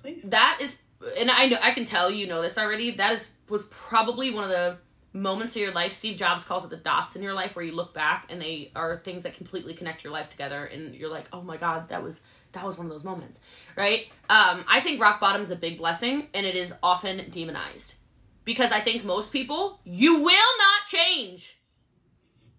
[0.01, 0.29] Please.
[0.29, 0.77] That is
[1.17, 2.91] and I know I can tell you know this already.
[2.91, 4.77] That is was probably one of the
[5.13, 5.93] moments of your life.
[5.93, 8.71] Steve Jobs calls it the dots in your life where you look back and they
[8.75, 12.03] are things that completely connect your life together, and you're like, oh my god, that
[12.03, 12.21] was
[12.53, 13.39] that was one of those moments,
[13.77, 14.07] right?
[14.29, 17.95] Um, I think rock bottom is a big blessing, and it is often demonized
[18.43, 21.60] because I think most people you will not change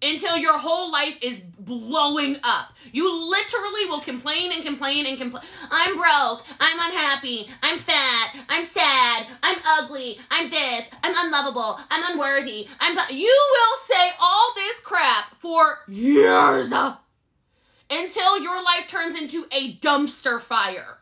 [0.03, 2.73] until your whole life is blowing up.
[2.91, 5.43] You literally will complain and complain and complain.
[5.71, 6.43] I'm broke.
[6.59, 7.47] I'm unhappy.
[7.61, 8.35] I'm fat.
[8.49, 9.27] I'm sad.
[9.41, 10.19] I'm ugly.
[10.29, 10.89] I'm this.
[11.01, 11.79] I'm unlovable.
[11.89, 12.67] I'm unworthy.
[12.79, 12.97] I'm.
[13.09, 16.71] You will say all this crap for years
[17.89, 20.97] until your life turns into a dumpster fire.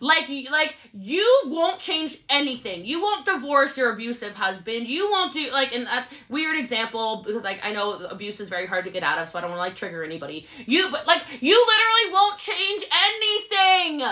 [0.00, 2.84] Like, like you won't change anything.
[2.84, 4.86] You won't divorce your abusive husband.
[4.86, 8.66] You won't do like in that weird example because like I know abuse is very
[8.66, 10.46] hard to get out of, so I don't want to like trigger anybody.
[10.66, 14.02] You, but like you literally won't change anything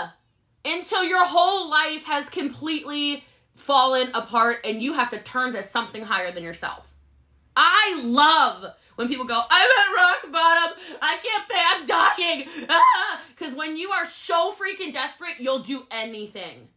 [0.63, 3.23] until your whole life has completely
[3.55, 6.87] fallen apart and you have to turn to something higher than yourself.
[7.55, 12.47] I love when people go, I'm at rock bottom, I can't pay, I'm dying.
[13.35, 13.57] Because ah!
[13.57, 16.69] when you are so freaking desperate, you'll do anything.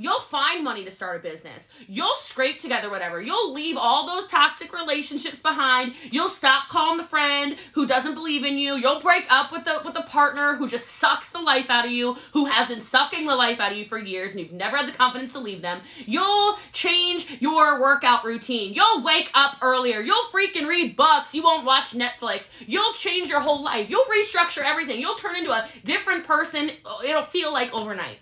[0.00, 1.68] You'll find money to start a business.
[1.86, 3.20] You'll scrape together whatever.
[3.20, 5.92] You'll leave all those toxic relationships behind.
[6.10, 8.76] You'll stop calling the friend who doesn't believe in you.
[8.76, 11.90] You'll break up with the with the partner who just sucks the life out of
[11.90, 14.78] you, who has been sucking the life out of you for years and you've never
[14.78, 15.82] had the confidence to leave them.
[16.06, 18.72] You'll change your workout routine.
[18.72, 20.00] You'll wake up earlier.
[20.00, 21.34] You'll freaking read books.
[21.34, 22.46] You won't watch Netflix.
[22.66, 23.90] You'll change your whole life.
[23.90, 24.98] You'll restructure everything.
[24.98, 26.70] You'll turn into a different person.
[27.04, 28.20] It'll feel like overnight.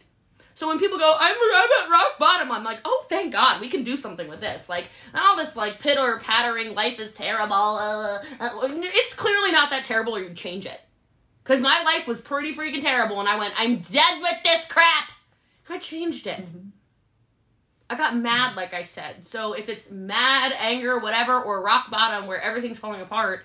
[0.59, 3.69] So when people go, I'm, I'm at rock bottom, I'm like, oh, thank God, we
[3.69, 4.69] can do something with this.
[4.69, 7.55] Like, all this, like, pitter pattering, life is terrible.
[7.55, 10.81] Uh, uh, it's clearly not that terrible, or you'd change it.
[11.45, 15.13] Because my life was pretty freaking terrible, and I went, I'm dead with this crap.
[15.69, 16.47] I changed it.
[16.47, 16.71] Mm-hmm.
[17.89, 19.25] I got mad, like I said.
[19.29, 23.45] So if it's mad, anger, whatever, or rock bottom where everything's falling apart,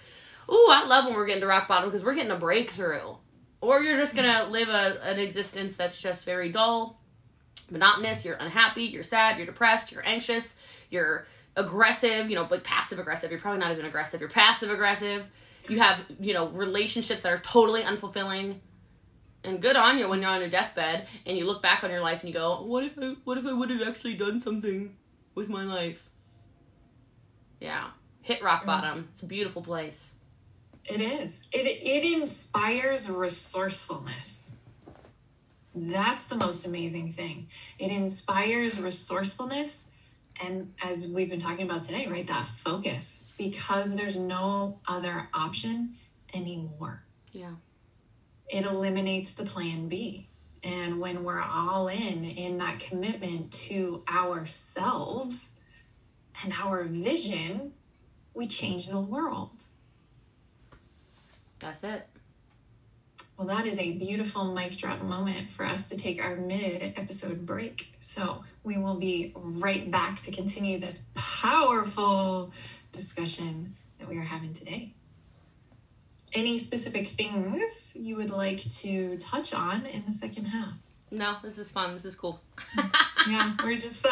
[0.51, 3.17] ooh, I love when we're getting to rock bottom because we're getting a breakthrough.
[3.61, 6.99] Or you're just gonna live a, an existence that's just very dull,
[7.71, 10.57] monotonous, you're unhappy, you're sad, you're depressed, you're anxious,
[10.89, 13.31] you're aggressive, you know, like passive aggressive.
[13.31, 14.19] You're probably not even aggressive.
[14.19, 15.25] You're passive aggressive.
[15.69, 18.59] You have, you know, relationships that are totally unfulfilling.
[19.45, 21.99] And good on you when you're on your deathbed and you look back on your
[21.99, 24.95] life and you go, "What if I what if I would have actually done something
[25.35, 26.09] with my life?"
[27.59, 27.89] Yeah.
[28.21, 29.09] Hit rock bottom.
[29.13, 30.11] It's a beautiful place.
[30.85, 31.47] It is.
[31.51, 34.53] It it inspires resourcefulness
[35.75, 37.47] that's the most amazing thing.
[37.79, 39.87] It inspires resourcefulness
[40.41, 42.25] and as we've been talking about today, right?
[42.27, 45.95] That focus because there's no other option
[46.33, 47.03] anymore.
[47.31, 47.53] Yeah.
[48.49, 50.27] It eliminates the plan B.
[50.63, 55.51] And when we're all in in that commitment to ourselves
[56.43, 57.73] and our vision,
[58.33, 59.51] we change the world.
[61.59, 62.07] That's it.
[63.37, 67.45] Well, that is a beautiful mic drop moment for us to take our mid episode
[67.45, 67.93] break.
[67.99, 72.51] So we will be right back to continue this powerful
[72.91, 74.93] discussion that we are having today.
[76.31, 80.73] Any specific things you would like to touch on in the second half?
[81.09, 81.95] No, this is fun.
[81.95, 82.39] This is cool.
[83.27, 84.09] yeah, we're just uh,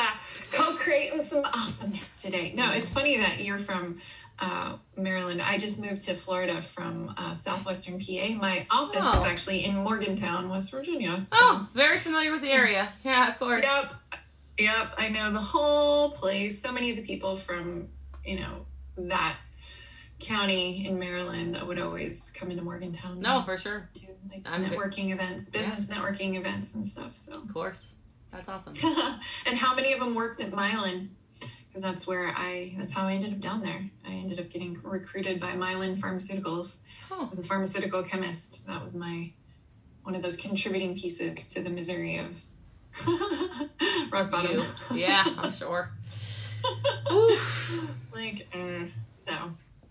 [0.52, 2.54] co-creating some awesomeness today.
[2.56, 4.00] No, it's funny that you're from
[4.40, 5.42] uh, Maryland.
[5.42, 8.30] I just moved to Florida from uh, southwestern PA.
[8.40, 9.18] My office Oh.
[9.20, 11.24] is actually in Morgantown, West Virginia.
[11.28, 11.36] So.
[11.40, 12.92] Oh, very familiar with the area.
[13.04, 13.64] Yeah, of course.
[13.64, 13.94] Yep.
[14.60, 14.88] Yep.
[14.98, 16.62] I know the whole place.
[16.62, 17.90] So many of the people from,
[18.26, 18.66] you know,
[18.98, 19.38] that
[20.20, 23.20] county in Maryland would always come into Morgantown.
[23.22, 23.90] No, for sure.
[23.94, 27.16] Do like I'm- networking events, business networking events and stuff.
[27.16, 27.96] So, Of course.
[28.32, 28.74] That's awesome.
[29.46, 31.10] and how many of them worked at Mylan?
[31.68, 33.90] Because that's where I, that's how I ended up down there.
[34.06, 37.30] I ended up getting recruited by Mylan Pharmaceuticals Oh.
[37.32, 38.66] as a pharmaceutical chemist.
[38.68, 39.32] That was my,
[40.04, 42.42] one of those contributing pieces to the misery of
[44.12, 44.58] rock bottom.
[44.92, 44.98] You.
[44.98, 45.92] Yeah, I'm sure.
[48.14, 48.86] Like uh,
[49.28, 49.34] so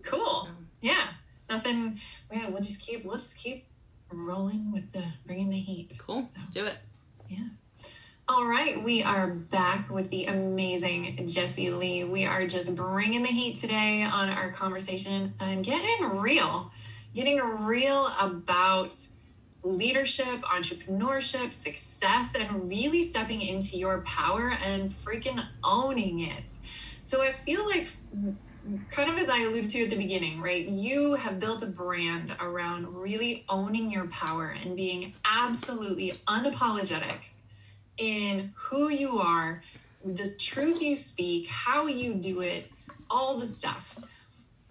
[0.02, 0.48] cool
[0.80, 1.08] yeah
[1.48, 1.98] nothing
[2.32, 3.66] yeah we'll just keep we'll just keep
[4.12, 6.28] rolling with the bringing the heat Cool.
[6.36, 6.76] Let's do it.
[7.28, 7.48] yeah
[8.30, 13.28] all right we are back with the amazing Jessie Lee we are just bringing the
[13.28, 16.70] heat today on our conversation and getting real
[17.12, 18.94] getting real about
[19.64, 26.54] leadership entrepreneurship success and really stepping into your power and freaking owning it
[27.02, 27.88] so i feel like
[28.90, 30.68] kind of as I alluded to at the beginning, right?
[30.68, 37.30] You have built a brand around really owning your power and being absolutely unapologetic
[38.00, 39.62] in who you are,
[40.04, 42.72] the truth you speak, how you do it,
[43.08, 43.98] all the stuff.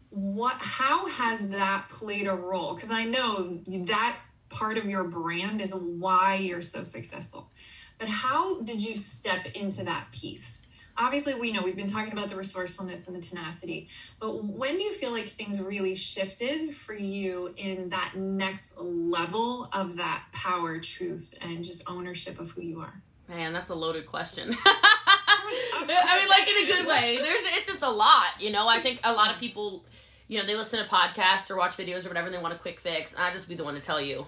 [0.09, 2.73] What how has that played a role?
[2.73, 4.17] Because I know that
[4.49, 7.51] part of your brand is why you're so successful.
[7.99, 10.63] But how did you step into that piece?
[10.99, 13.87] obviously we know we've been talking about the resourcefulness and the tenacity
[14.19, 19.69] but when do you feel like things really shifted for you in that next level
[19.71, 24.07] of that power truth and just ownership of who you are Man, that's a loaded
[24.07, 24.55] question.
[24.65, 27.17] I mean, like in a good way.
[27.21, 28.67] There's it's just a lot, you know.
[28.67, 29.85] I think a lot of people,
[30.27, 32.57] you know, they listen to podcasts or watch videos or whatever, and they want a
[32.57, 33.13] quick fix.
[33.13, 34.25] And I just be the one to tell you.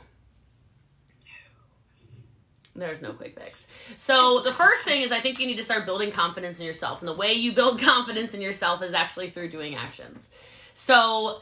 [2.75, 3.67] There's no quick fix.
[3.97, 6.99] So the first thing is I think you need to start building confidence in yourself.
[6.99, 10.29] And the way you build confidence in yourself is actually through doing actions.
[10.73, 11.41] So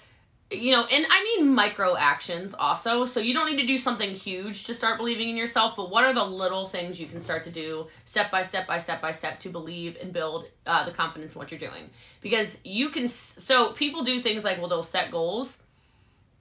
[0.52, 3.06] you know, and I mean micro actions also.
[3.06, 6.04] So you don't need to do something huge to start believing in yourself, but what
[6.04, 9.12] are the little things you can start to do step by step by step by
[9.12, 11.92] step to believe and build uh, the confidence in what you're doing?
[12.22, 15.62] Because you can, so people do things like, well, they'll set goals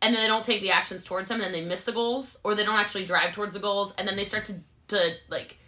[0.01, 2.39] and then they don't take the actions towards them and then they miss the goals
[2.45, 4.55] or they don't actually drive towards the goals and then they start to,
[4.89, 5.59] to like,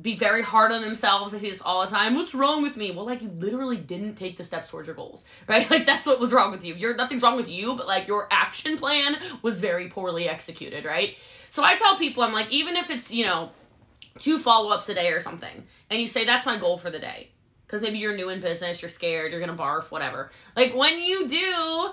[0.00, 1.32] be very hard on themselves.
[1.34, 2.14] I see this all the time.
[2.14, 2.90] What's wrong with me?
[2.90, 5.68] Well, like you literally didn't take the steps towards your goals, right?
[5.70, 6.74] Like that's what was wrong with you.
[6.74, 11.16] You're nothing's wrong with you, but like your action plan was very poorly executed, right?
[11.50, 13.50] So I tell people, I'm like, even if it's you know
[14.18, 16.98] two follow ups a day or something, and you say that's my goal for the
[16.98, 17.30] day,
[17.66, 20.32] because maybe you're new in business, you're scared, you're gonna barf, whatever.
[20.56, 21.90] Like when you do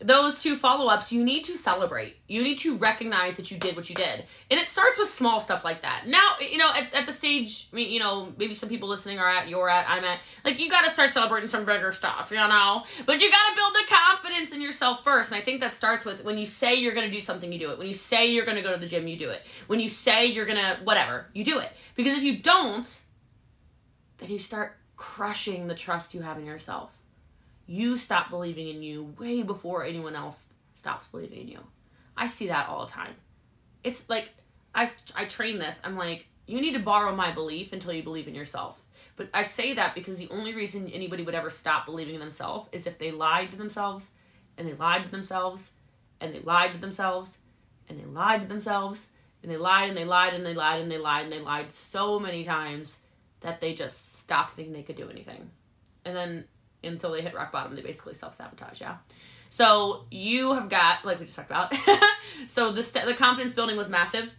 [0.00, 2.16] those two follow ups, you need to celebrate.
[2.28, 4.24] You need to recognize that you did what you did.
[4.50, 6.06] And it starts with small stuff like that.
[6.06, 9.48] Now, you know, at, at the stage, you know, maybe some people listening are at,
[9.48, 12.84] you're at, I'm at, like, you gotta start celebrating some bigger stuff, you know?
[13.06, 15.32] But you gotta build the confidence in yourself first.
[15.32, 17.70] And I think that starts with when you say you're gonna do something, you do
[17.70, 17.78] it.
[17.78, 19.42] When you say you're gonna go to the gym, you do it.
[19.66, 21.70] When you say you're gonna, whatever, you do it.
[21.94, 23.00] Because if you don't,
[24.18, 26.90] then you start crushing the trust you have in yourself
[27.66, 31.60] you stop believing in you way before anyone else stops believing in you.
[32.16, 33.14] I see that all the time.
[33.84, 34.30] It's like
[34.74, 35.80] I I train this.
[35.84, 38.80] I'm like you need to borrow my belief until you believe in yourself.
[39.16, 42.68] But I say that because the only reason anybody would ever stop believing in themselves
[42.72, 44.12] is if they lied to themselves
[44.56, 45.72] and they lied to themselves
[46.20, 47.38] and they lied to themselves
[47.88, 49.06] and they lied to themselves
[49.42, 51.72] and they lied and they lied and they lied and they lied and they lied
[51.72, 52.98] so many times
[53.40, 55.50] that they just stopped thinking they could do anything.
[56.04, 56.44] And then
[56.86, 58.80] until they hit rock bottom, they basically self sabotage.
[58.80, 58.96] Yeah.
[59.48, 61.72] So you have got, like we just talked about.
[62.46, 64.30] so the st- the confidence building was massive.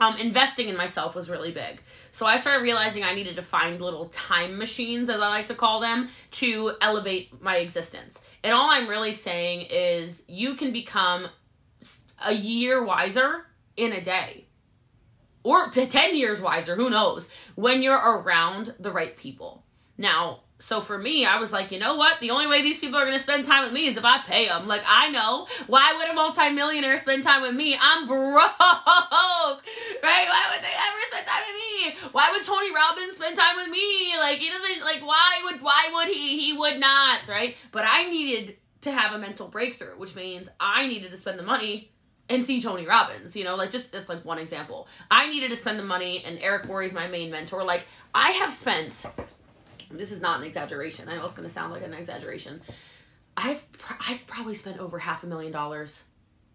[0.00, 1.80] Um, investing in myself was really big.
[2.12, 5.54] So I started realizing I needed to find little time machines, as I like to
[5.54, 8.22] call them, to elevate my existence.
[8.42, 11.28] And all I'm really saying is you can become
[12.24, 13.46] a year wiser
[13.76, 14.46] in a day
[15.42, 19.64] or to 10 years wiser, who knows, when you're around the right people.
[19.96, 22.18] Now, so for me, I was like, you know what?
[22.20, 24.22] The only way these people are going to spend time with me is if I
[24.26, 24.66] pay them.
[24.66, 25.46] Like, I know.
[25.68, 27.76] Why would a multimillionaire spend time with me?
[27.80, 28.52] I'm broke.
[30.00, 30.26] Right?
[30.28, 32.08] Why would they ever spend time with me?
[32.12, 34.14] Why would Tony Robbins spend time with me?
[34.18, 36.38] Like, he doesn't, like, why would, why would he?
[36.38, 37.56] He would not, right?
[37.72, 41.42] But I needed to have a mental breakthrough, which means I needed to spend the
[41.42, 41.90] money
[42.28, 44.86] and see Tony Robbins, you know, like just that's like one example.
[45.10, 47.64] I needed to spend the money, and Eric Worre's my main mentor.
[47.64, 49.06] Like, I have spent
[49.90, 51.08] this is not an exaggeration.
[51.08, 52.60] I know it's going to sound like an exaggeration.
[53.36, 53.64] I've
[54.00, 56.04] I've probably spent over half a million dollars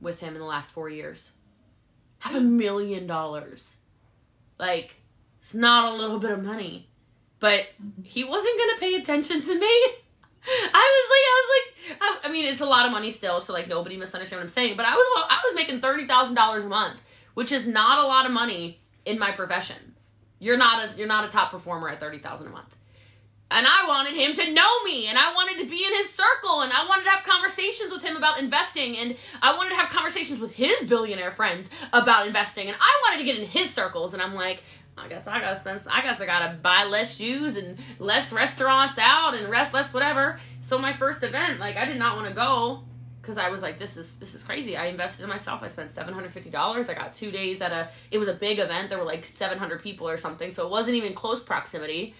[0.02, 1.32] with him in the last 4 years.
[2.20, 3.78] Half a million dollars.
[4.60, 4.98] Like
[5.42, 6.90] it's not a little bit of money.
[7.40, 7.68] But
[8.04, 9.66] he wasn't going to pay attention to me.
[10.74, 13.42] I was like, I was like, I, I, mean, it's a lot of money still,
[13.42, 14.78] so like nobody misunderstand what I'm saying.
[14.78, 17.00] But I was, I was making thirty thousand dollars a month,
[17.34, 19.96] which is not a lot of money in my profession.
[20.40, 22.74] You're not a, you're not a top performer at thirty thousand a month
[23.54, 26.62] and I wanted him to know me and I wanted to be in his circle
[26.62, 29.90] and I wanted to have conversations with him about investing and I wanted to have
[29.90, 34.14] conversations with his billionaire friends about investing and I wanted to get in his circles
[34.14, 34.64] and I'm like
[34.98, 38.98] I guess I gotta spend I guess I gotta buy less shoes and less restaurants
[38.98, 40.40] out and rest less whatever.
[40.62, 42.84] So my first event like I did not want to go
[43.22, 44.78] because I was like this is this is crazy.
[44.78, 48.28] I invested in myself I spent $750 I got two days at a it was
[48.28, 51.42] a big event there were like 700 people or something so it wasn't even close
[51.42, 52.14] proximity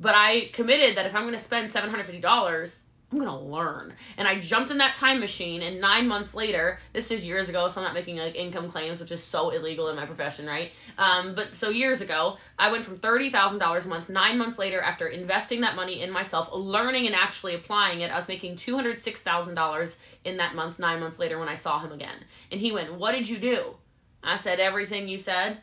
[0.00, 2.80] but I committed that if I'm going to spend $750,
[3.12, 3.92] I'm going to learn.
[4.16, 7.66] And I jumped in that time machine, and nine months later, this is years ago,
[7.66, 10.70] so I'm not making like income claims, which is so illegal in my profession, right?
[10.96, 14.08] Um, but so years ago, I went from $30,000 a month.
[14.08, 18.16] Nine months later, after investing that money in myself, learning and actually applying it, I
[18.16, 22.24] was making $206,000 in that month, nine months later, when I saw him again.
[22.52, 23.74] And he went, What did you do?
[24.22, 25.58] I said, Everything you said.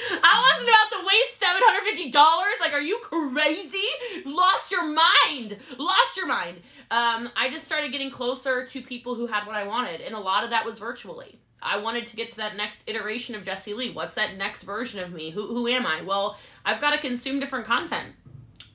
[0.00, 2.54] I wasn't about to waste seven hundred fifty dollars.
[2.60, 3.88] Like, are you crazy?
[4.24, 5.56] Lost your mind.
[5.78, 6.58] Lost your mind.
[6.90, 10.18] Um, I just started getting closer to people who had what I wanted, and a
[10.20, 11.38] lot of that was virtually.
[11.60, 13.90] I wanted to get to that next iteration of Jessie Lee.
[13.90, 15.30] What's that next version of me?
[15.30, 16.02] Who who am I?
[16.02, 18.14] Well, I've got to consume different content.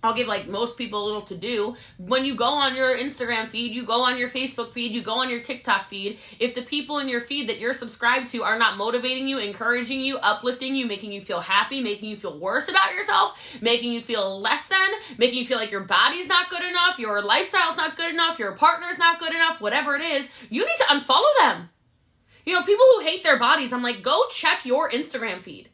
[0.04, 1.78] I'll give like most people a little to do.
[1.98, 5.14] When you go on your Instagram feed, you go on your Facebook feed, you go
[5.14, 6.20] on your TikTok feed.
[6.40, 10.02] If the people in your feed that you're subscribed to are not motivating you, encouraging
[10.02, 14.02] you, uplifting you, making you feel happy, making you feel worse about yourself, making you
[14.02, 17.96] feel less than, making you feel like your body's not good enough, your lifestyle's not
[17.96, 21.70] good enough, your partner's not good enough, whatever it is, you need to unfollow them.
[22.46, 25.70] You know, people who hate their bodies, I'm like, go check your Instagram feed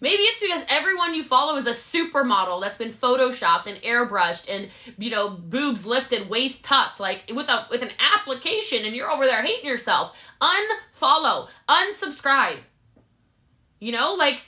[0.00, 4.68] Maybe it's because everyone you follow is a supermodel that's been photoshopped and airbrushed and
[4.96, 9.24] you know boobs lifted, waist tucked, like with a with an application, and you're over
[9.24, 10.16] there hating yourself.
[10.40, 12.58] Unfollow, unsubscribe.
[13.80, 14.42] You know, like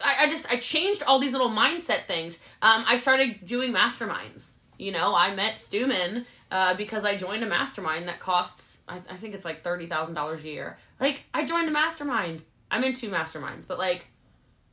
[0.00, 2.40] I, I just I changed all these little mindset things.
[2.60, 4.56] Um, I started doing masterminds.
[4.78, 9.16] You know, I met Stuman uh, because I joined a mastermind that costs I, I
[9.16, 10.78] think it's like thirty thousand dollars a year.
[11.00, 12.42] Like I joined a mastermind.
[12.70, 14.06] I'm in two masterminds, but like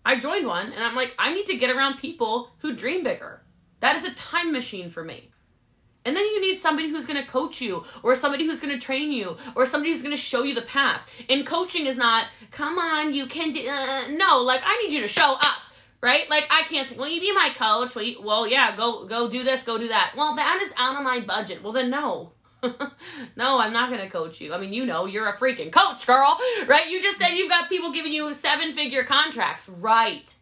[0.06, 3.42] I joined one and I'm like, I need to get around people who dream bigger.
[3.82, 5.32] That is a time machine for me.
[6.04, 8.84] And then you need somebody who's going to coach you, or somebody who's going to
[8.84, 11.02] train you, or somebody who's going to show you the path.
[11.30, 13.68] And coaching is not, come on, you can do.
[13.68, 15.60] Uh, no, like I need you to show up,
[16.02, 16.28] right?
[16.28, 17.94] Like I can't say, will you be my coach?
[17.94, 20.14] Well, you, well, yeah, go go do this, go do that.
[20.18, 21.62] Well, that is out of my budget.
[21.62, 22.32] Well, then no.
[23.36, 24.54] no, I'm not going to coach you.
[24.54, 26.90] I mean, you know, you're a freaking coach, girl, right?
[26.90, 30.34] You just said you've got people giving you seven figure contracts, right?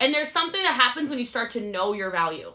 [0.00, 2.52] And there's something that happens when you start to know your value.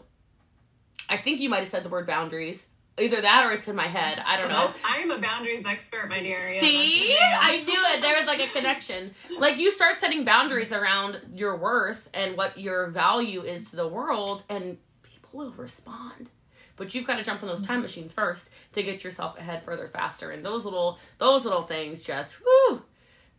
[1.08, 2.66] I think you might have said the word boundaries.
[2.96, 4.22] Either that or it's in my head.
[4.24, 4.70] I don't know.
[4.84, 6.40] I am a boundaries expert, my dear.
[6.60, 7.16] See?
[7.20, 8.00] I knew it.
[8.00, 9.12] There was like a connection.
[9.40, 13.88] like you start setting boundaries around your worth and what your value is to the
[13.88, 16.30] world, and people will respond
[16.76, 19.88] but you've got to jump on those time machines first to get yourself ahead further
[19.88, 20.30] faster.
[20.30, 22.82] And those little those little things just whoo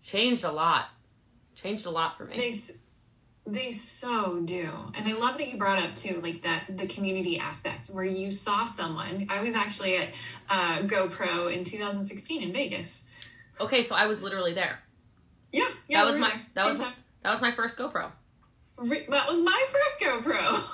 [0.04, 0.90] changed a lot.
[1.56, 2.38] Changed a lot for me.
[2.38, 2.56] They,
[3.48, 4.70] they so do.
[4.96, 8.32] And i love that you brought up too like that the community aspect where you
[8.32, 9.28] saw someone.
[9.30, 10.10] I was actually at
[10.50, 13.04] uh, gopro in 2016 in vegas.
[13.60, 14.80] Okay so i was literally there.
[15.52, 16.46] Yeah yeah that was my there.
[16.56, 16.94] that was my,
[17.24, 18.12] that was my first gopro.
[18.78, 20.64] That was my first gopro.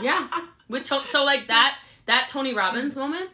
[0.00, 0.26] Yeah
[0.72, 3.30] with so like that that Tony Robbins moment.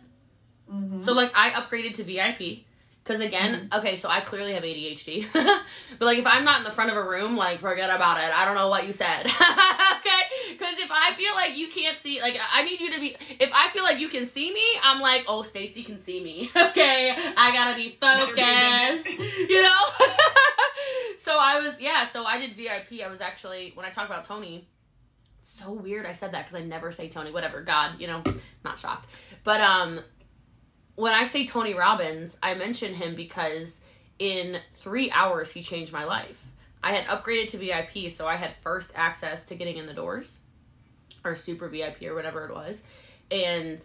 [0.72, 1.00] Mm-hmm.
[1.00, 2.64] So like I upgraded to VIP
[3.08, 3.78] because again, mm-hmm.
[3.80, 6.96] okay, so I clearly have ADHD, but like if I'm not in the front of
[6.96, 8.30] a room, like forget about it.
[8.36, 10.22] I don't know what you said, okay?
[10.52, 13.16] Because if I feel like you can't see, like I need you to be.
[13.40, 16.50] If I feel like you can see me, I'm like, oh, Stacy can see me.
[16.56, 20.06] okay, I gotta be focused, you know.
[21.16, 22.04] so I was, yeah.
[22.04, 23.00] So I did VIP.
[23.02, 24.68] I was actually when I talk about Tony
[25.48, 27.30] so weird I said that because I never say Tony.
[27.32, 28.22] Whatever, God, you know,
[28.64, 29.08] not shocked.
[29.44, 30.00] But um,
[30.96, 33.80] when I say Tony Robbins, I mention him because
[34.18, 36.44] in three hours he changed my life.
[36.82, 40.38] I had upgraded to VIP, so I had first access to getting in the doors,
[41.24, 42.82] or super VIP or whatever it was,
[43.30, 43.84] and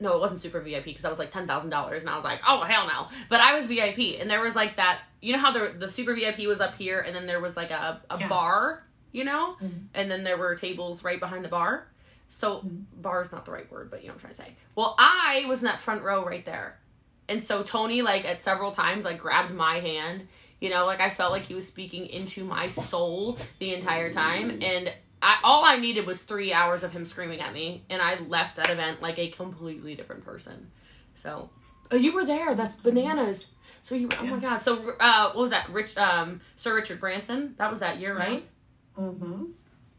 [0.00, 2.24] no, it wasn't super VIP because I was like ten thousand dollars, and I was
[2.24, 3.08] like, oh hell no.
[3.28, 5.00] But I was VIP, and there was like that.
[5.22, 7.70] You know how the the super VIP was up here, and then there was like
[7.72, 8.28] a a Yeah.
[8.28, 8.84] bar,
[9.14, 9.86] you know, Mhm.
[9.94, 11.86] and then there were tables right behind the bar.
[12.28, 12.84] So Mhm.
[13.00, 14.56] bar is not the right word, but you know what I'm trying to say.
[14.74, 16.80] Well, I was in that front row right there,
[17.28, 20.26] and so Tony like at several times like grabbed my hand.
[20.60, 24.50] You know, like I felt like he was speaking into my soul the entire time,
[24.62, 24.92] and
[25.22, 28.56] I, all I needed was three hours of him screaming at me, and I left
[28.56, 30.70] that event like a completely different person.
[31.14, 31.50] So,
[31.92, 32.54] oh, you were there.
[32.54, 33.46] That's bananas.
[33.82, 34.58] So you, oh my god.
[34.62, 35.68] So, uh, what was that?
[35.70, 37.54] Rich, um, Sir Richard Branson.
[37.58, 38.44] That was that year, right?
[38.98, 39.44] Mm-hmm.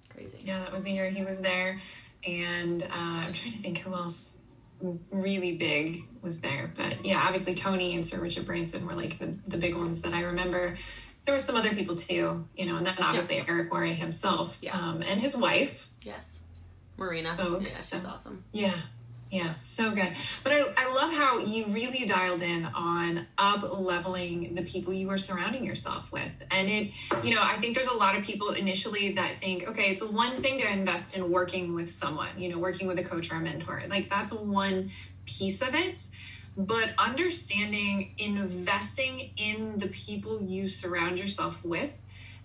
[0.10, 0.38] Crazy.
[0.46, 1.82] Yeah, that was the year he was there.
[2.28, 4.38] And uh, I'm trying to think who else
[5.12, 6.72] really big was there.
[6.76, 10.14] But yeah, obviously Tony and Sir Richard Branson were like the, the big ones that
[10.14, 10.78] I remember.
[11.26, 14.78] There were some other people too, you know, and then obviously Eric Worre himself Yeah.
[14.78, 15.90] um, and his wife.
[16.04, 16.40] Yes.
[16.98, 17.28] Marina.
[17.30, 18.44] Spoke, yeah, she's so- awesome.
[18.52, 18.74] Yeah.
[19.36, 20.14] Yeah, so good.
[20.46, 25.10] But I, I love how you really dialed in on up leveling the people you
[25.10, 26.42] are surrounding yourself with.
[26.50, 29.92] And it, you know, I think there's a lot of people initially that think, okay,
[29.92, 33.30] it's one thing to invest in working with someone, you know, working with a coach
[33.30, 33.84] or a mentor.
[33.90, 34.92] Like that's one
[35.26, 36.02] piece of it.
[36.56, 42.02] But understanding investing in the people you surround yourself with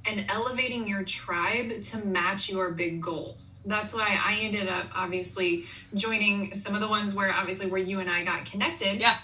[0.07, 3.63] and elevating your tribe to match your big goals.
[3.67, 8.01] That's why I ended up obviously joining some of the ones where obviously where you
[8.01, 9.01] and I got connected.
[9.01, 9.19] Yeah.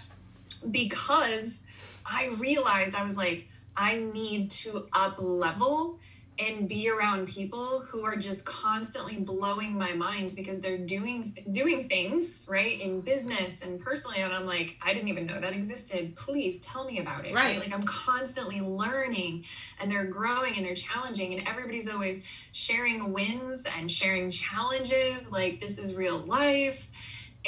[0.71, 1.63] Because
[2.05, 5.99] I realized I was like, I need to up level
[6.39, 11.89] and be around people who are just constantly blowing my mind because they're doing doing
[11.89, 16.15] things right in business and personally and I'm like I didn't even know that existed.
[16.15, 17.59] Please tell me about it Right.
[17.59, 19.45] like I'm constantly learning
[19.81, 22.23] and they're growing and they're challenging and everybody's always
[22.53, 26.89] sharing wins and sharing challenges like this is real life.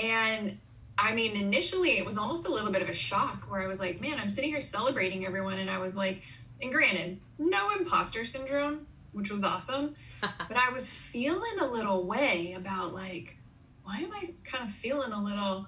[0.02, 0.58] And
[0.96, 3.80] I mean initially it was almost a little bit of a shock where I was
[3.80, 6.22] like man I'm sitting here celebrating everyone and I was like
[6.60, 12.52] and granted no imposter syndrome which was awesome but I was feeling a little way
[12.56, 13.36] about like
[13.84, 15.66] why am I kind of feeling a little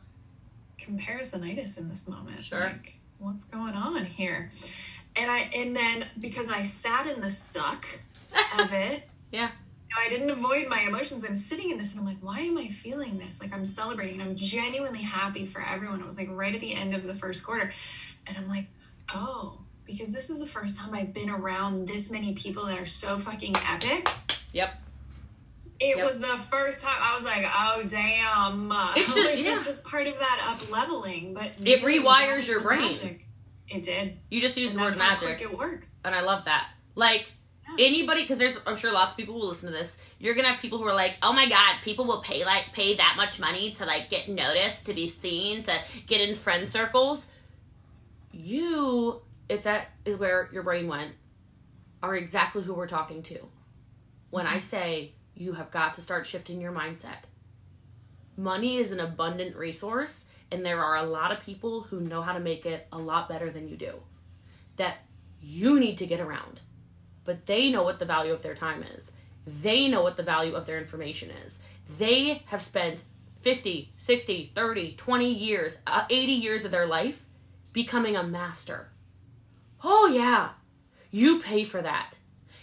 [0.78, 2.60] comparisonitis in this moment Sure.
[2.60, 4.50] like what's going on here
[5.16, 7.84] and I and then because I sat in the suck
[8.58, 9.02] of it.
[9.32, 9.50] Yeah.
[9.88, 11.24] You know, I didn't avoid my emotions.
[11.24, 13.40] I'm sitting in this and I'm like, why am I feeling this?
[13.40, 16.00] Like I'm celebrating and I'm genuinely happy for everyone.
[16.00, 17.72] It was like right at the end of the first quarter.
[18.26, 18.66] And I'm like,
[19.12, 19.58] oh,
[19.90, 23.18] because this is the first time I've been around this many people that are so
[23.18, 24.08] fucking epic.
[24.52, 24.74] Yep.
[25.80, 26.06] It Yep.
[26.06, 28.70] was the first time I was like, oh damn.
[28.96, 29.56] It's just- Like, yeah.
[29.56, 31.34] it's just part of that up leveling.
[31.34, 32.92] But It really, rewires your brain.
[32.92, 33.26] magic.
[33.68, 34.18] It did.
[34.30, 35.40] You just use And the word magic.
[35.40, 35.90] it works.
[36.04, 36.68] and I love that.
[36.96, 37.30] Like
[37.78, 37.86] Yeah.
[37.86, 39.96] anybody, because there's I'm sure lots of people will listen to this.
[40.18, 42.96] You're gonna have people who are like, "Oh my god, people will pay like pay
[42.96, 45.72] that much money to like get noticed, to be seen, to
[46.06, 47.28] get in friend circles."
[48.32, 51.12] You, if that is where your brain went,
[52.02, 53.48] are exactly who we're talking to.
[54.30, 57.24] When I say you have got to start shifting your mindset,
[58.36, 62.32] money is an abundant resource, and there are a lot of people who know how
[62.32, 63.94] to make it a lot better than you do.
[64.76, 64.98] That
[65.42, 66.60] you need to get around.
[67.24, 69.12] But they know what the value of their time is.
[69.44, 71.60] They know what the value of their information is.
[71.98, 73.02] They have spent
[73.40, 77.24] 50, 60, 30, 20 years, uh, 80 years of their life
[77.72, 78.90] becoming a master.
[79.82, 80.50] Oh, yeah.
[81.10, 82.14] You pay for that.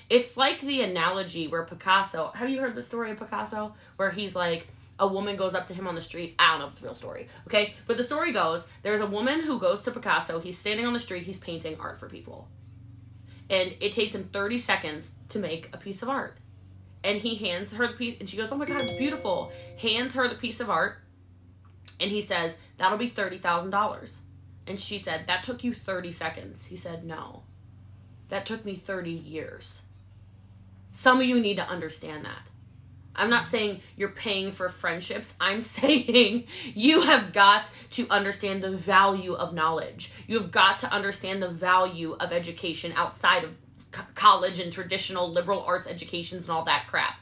[0.09, 3.75] It's like the analogy where Picasso, have you heard the story of Picasso?
[3.97, 4.67] Where he's like,
[4.99, 6.35] a woman goes up to him on the street.
[6.39, 7.75] I don't know if it's a real story, okay?
[7.85, 10.39] But the story goes there's a woman who goes to Picasso.
[10.39, 12.47] He's standing on the street, he's painting art for people.
[13.49, 16.37] And it takes him 30 seconds to make a piece of art.
[17.03, 19.51] And he hands her the piece, and she goes, Oh my God, it's beautiful.
[19.79, 20.97] Hands her the piece of art,
[21.99, 24.17] and he says, That'll be $30,000.
[24.67, 26.65] And she said, That took you 30 seconds.
[26.65, 27.43] He said, No,
[28.29, 29.83] that took me 30 years.
[30.91, 32.49] Some of you need to understand that.
[33.15, 35.35] I'm not saying you're paying for friendships.
[35.41, 40.11] I'm saying you have got to understand the value of knowledge.
[40.27, 43.55] You've got to understand the value of education outside of
[43.91, 47.19] co- college and traditional liberal arts educations and all that crap.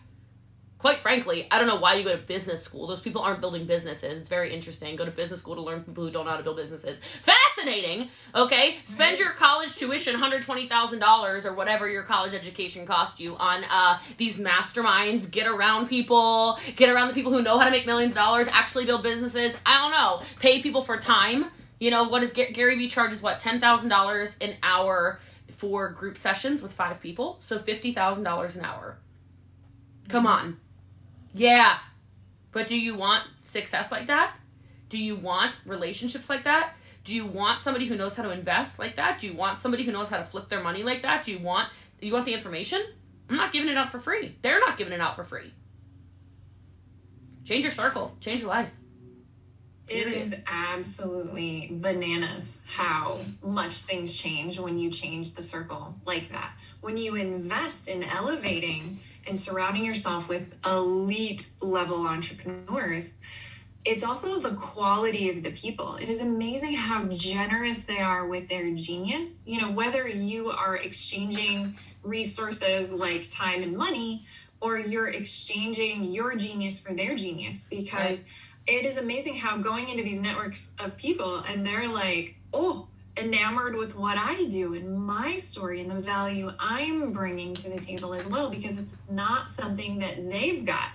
[0.85, 2.85] Quite frankly, I don't know why you go to business school.
[2.85, 4.19] Those people aren't building businesses.
[4.19, 4.95] It's very interesting.
[4.95, 6.99] Go to business school to learn from people who don't know how to build businesses.
[7.23, 8.09] Fascinating.
[8.35, 13.19] Okay, spend your college tuition, hundred twenty thousand dollars or whatever your college education cost
[13.19, 15.31] you on uh, these masterminds.
[15.31, 16.59] Get around people.
[16.75, 18.47] Get around the people who know how to make millions of dollars.
[18.51, 19.57] Actually build businesses.
[19.65, 20.21] I don't know.
[20.39, 21.45] Pay people for time.
[21.79, 23.23] You know what is Gary Vee charges?
[23.23, 25.19] What ten thousand dollars an hour
[25.49, 27.37] for group sessions with five people?
[27.39, 28.99] So fifty thousand dollars an hour.
[30.09, 30.57] Come on.
[31.35, 31.77] Yeah.
[32.51, 34.35] But do you want success like that?
[34.89, 36.73] Do you want relationships like that?
[37.03, 39.19] Do you want somebody who knows how to invest like that?
[39.19, 41.25] Do you want somebody who knows how to flip their money like that?
[41.25, 41.69] Do you want
[41.99, 42.83] you want the information?
[43.29, 44.35] I'm not giving it out for free.
[44.41, 45.53] They're not giving it out for free.
[47.43, 48.15] Change your circle.
[48.21, 48.69] Change your life.
[49.87, 56.53] It is absolutely bananas how much things change when you change the circle like that.
[56.85, 63.17] When you invest in elevating and surrounding yourself with elite level entrepreneurs,
[63.83, 65.95] it's also the quality of the people.
[65.95, 69.43] It is amazing how generous they are with their genius.
[69.47, 74.23] You know, whether you are exchanging resources like time and money
[74.61, 78.21] or you're exchanging your genius for their genius because.
[78.21, 78.31] Right
[78.67, 82.87] it is amazing how going into these networks of people and they're like, oh,
[83.17, 87.79] enamored with what I do and my story and the value I'm bringing to the
[87.79, 90.91] table as well because it's not something that they've got.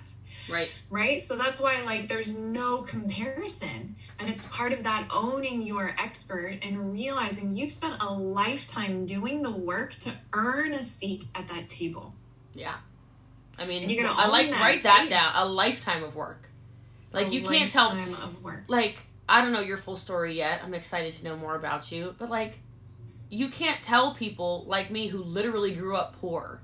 [0.49, 0.71] Right.
[0.91, 1.23] Right.
[1.23, 3.97] So that's why, like, there's no comparison.
[4.18, 9.43] And it's part of that owning your expert and realizing you've spent a lifetime doing
[9.43, 12.14] the work to earn a seat at that table.
[12.55, 12.77] Yeah.
[13.59, 14.83] I mean, I like that write space.
[14.85, 15.33] that down.
[15.37, 16.49] A lifetime of work.
[17.12, 18.64] Like you can't tell of work.
[18.68, 18.99] Like
[19.31, 20.61] I don't know your full story yet.
[20.64, 22.59] I'm excited to know more about you, but like
[23.31, 26.61] you can't tell people like me who literally grew up poor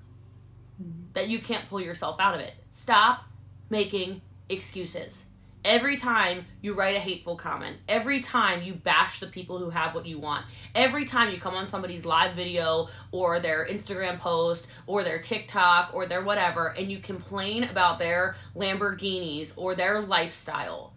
[0.82, 1.12] mm-hmm.
[1.12, 2.54] that you can't pull yourself out of it.
[2.72, 3.24] Stop
[3.70, 5.26] making excuses.
[5.64, 9.94] Every time you write a hateful comment, every time you bash the people who have
[9.94, 10.44] what you want,
[10.74, 15.90] every time you come on somebody's live video or their Instagram post or their TikTok
[15.92, 20.92] or their whatever and you complain about their Lamborghinis or their lifestyle,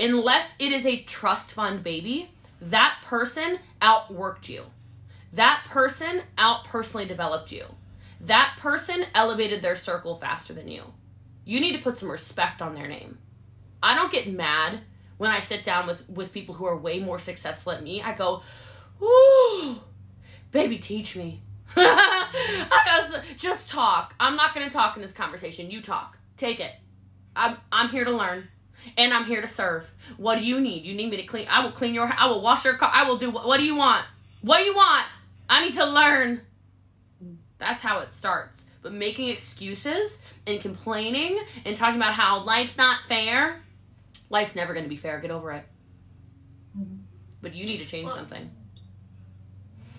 [0.00, 2.30] unless it is a trust fund baby,
[2.60, 4.64] that person outworked you.
[5.32, 7.66] That person out personally developed you.
[8.20, 10.82] That person elevated their circle faster than you.
[11.44, 13.18] You need to put some respect on their name.
[13.82, 14.80] I don't get mad
[15.16, 18.02] when I sit down with with people who are way more successful than me.
[18.02, 18.42] I go,
[19.02, 19.76] "Ooh,
[20.50, 21.42] baby, teach me."
[21.76, 24.14] I was just talk.
[24.18, 25.70] I'm not going to talk in this conversation.
[25.70, 26.18] You talk.
[26.36, 26.72] Take it.
[27.36, 28.48] I'm I'm here to learn.
[28.96, 29.90] And I'm here to serve.
[30.16, 30.84] What do you need?
[30.84, 31.46] You need me to clean?
[31.48, 32.10] I will clean your.
[32.16, 32.90] I will wash your car.
[32.92, 33.30] I will do.
[33.30, 34.04] What, what do you want?
[34.42, 35.06] What do you want?
[35.48, 36.42] I need to learn.
[37.58, 38.66] That's how it starts.
[38.82, 43.60] But making excuses and complaining and talking about how life's not fair
[44.30, 45.18] Life's never going to be fair.
[45.18, 45.64] Get over it.
[47.42, 48.50] But you need to change well, something.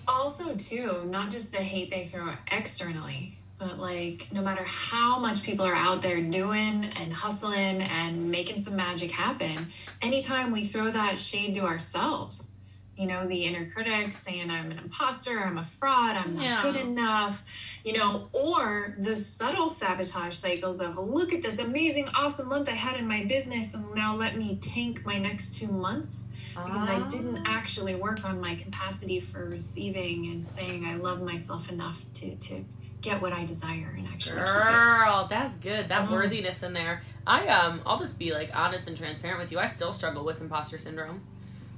[0.08, 5.44] Also, too, not just the hate they throw externally, but like no matter how much
[5.44, 9.68] people are out there doing and hustling and making some magic happen,
[10.02, 12.50] anytime we throw that shade to ourselves,
[12.98, 16.62] you know, the inner critic saying I'm an imposter, I'm a fraud, I'm not yeah.
[16.64, 17.46] good enough,
[17.86, 22.74] you know, or the subtle sabotage cycles of look at this amazing, awesome month I
[22.74, 27.08] had in my business, and now let me tank my next two months because I
[27.10, 27.58] didn't ah.
[27.58, 32.66] actually work on my capacity for receiving and saying I love myself enough to to
[33.02, 35.90] get what I desire and actually Girl, that's good.
[35.90, 36.12] That mm.
[36.12, 37.02] worthiness in there.
[37.26, 39.60] I um I'll just be like honest and transparent with you.
[39.60, 41.22] I still struggle with imposter syndrome.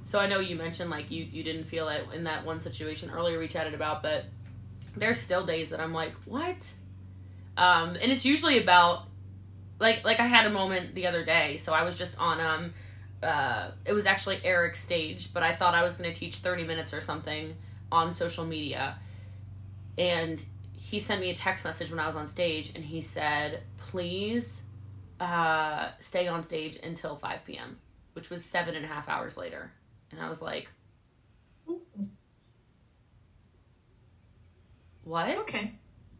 [0.04, 3.10] So I know you mentioned like you you didn't feel it in that one situation
[3.10, 4.26] earlier we chatted about, but
[4.96, 6.56] there's still days that I'm like, what?
[7.56, 9.04] Um, and it's usually about
[9.78, 11.56] like like I had a moment the other day.
[11.56, 12.74] So I was just on um
[13.22, 16.64] uh it was actually Eric's stage, but I thought I was going to teach 30
[16.64, 17.56] minutes or something
[17.90, 18.98] on social media.
[19.96, 20.42] And
[20.94, 24.62] he sent me a text message when I was on stage and he said, "Please
[25.20, 27.78] uh stay on stage until 5 p.m."
[28.14, 29.70] which was seven and a half hours later.
[30.10, 30.68] And I was like,
[35.02, 35.38] what?
[35.38, 35.72] Okay.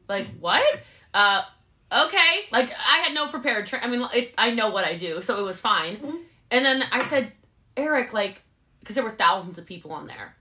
[0.08, 0.82] Like, what?
[1.14, 1.42] uh,
[1.90, 2.40] okay.
[2.52, 3.66] Like, I had no prepared.
[3.66, 5.96] Tra- I mean, it, I know what I do, so it was fine.
[5.96, 6.16] Mm-hmm.
[6.50, 7.32] And then I said,
[7.76, 8.42] Eric, like,
[8.80, 10.36] because there were thousands of people on there.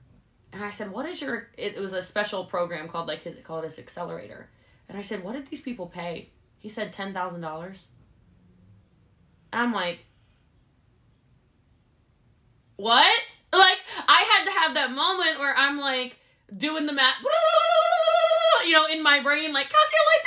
[0.54, 3.64] And I said, what is your, it, was a special program called, like, his, called
[3.64, 4.50] his accelerator.
[4.88, 6.30] And I said, what did these people pay?
[6.60, 7.86] He said $10,000.
[9.52, 10.06] I'm like,
[12.76, 13.20] what?
[13.52, 13.78] Like,
[14.08, 16.18] I had to have that moment where I'm like
[16.56, 17.16] doing the math,
[18.66, 20.24] you know, in my brain, like calculate.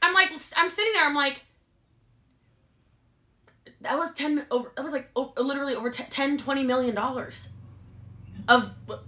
[0.00, 1.42] I'm like I'm sitting there, I'm like,
[3.80, 7.48] that was 10 over that was like literally over 10 20 million dollars
[8.48, 9.04] of what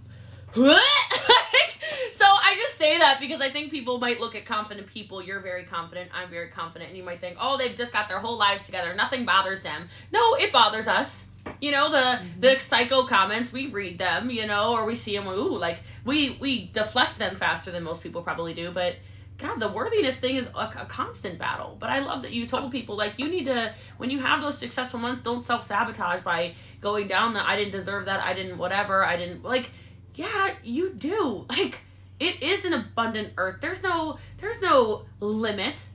[0.54, 5.22] so i just say that because i think people might look at confident people.
[5.22, 6.10] You're very confident.
[6.14, 6.90] I'm very confident.
[6.90, 8.94] And you might think oh they've just got their whole lives together.
[8.94, 9.88] Nothing bothers them.
[10.12, 11.26] No it bothers us.
[11.60, 12.40] You know the mm-hmm.
[12.40, 16.38] the psycho comments we read them you know or we see them ooh like we
[16.40, 18.70] we deflect them faster than most people probably do.
[18.70, 18.96] But
[19.36, 21.76] God, the worthiness thing is a, a, constant battle.
[21.80, 24.56] But I love that you told people like you need to when you have those
[24.58, 26.54] successful months, don't self sabotage by
[26.84, 29.70] going down that I didn't deserve that, I didn't whatever, I didn't like.
[30.14, 31.46] Yeah, you do.
[31.56, 31.80] Like
[32.20, 33.56] it is an abundant earth.
[33.60, 35.86] There's no there's no limit.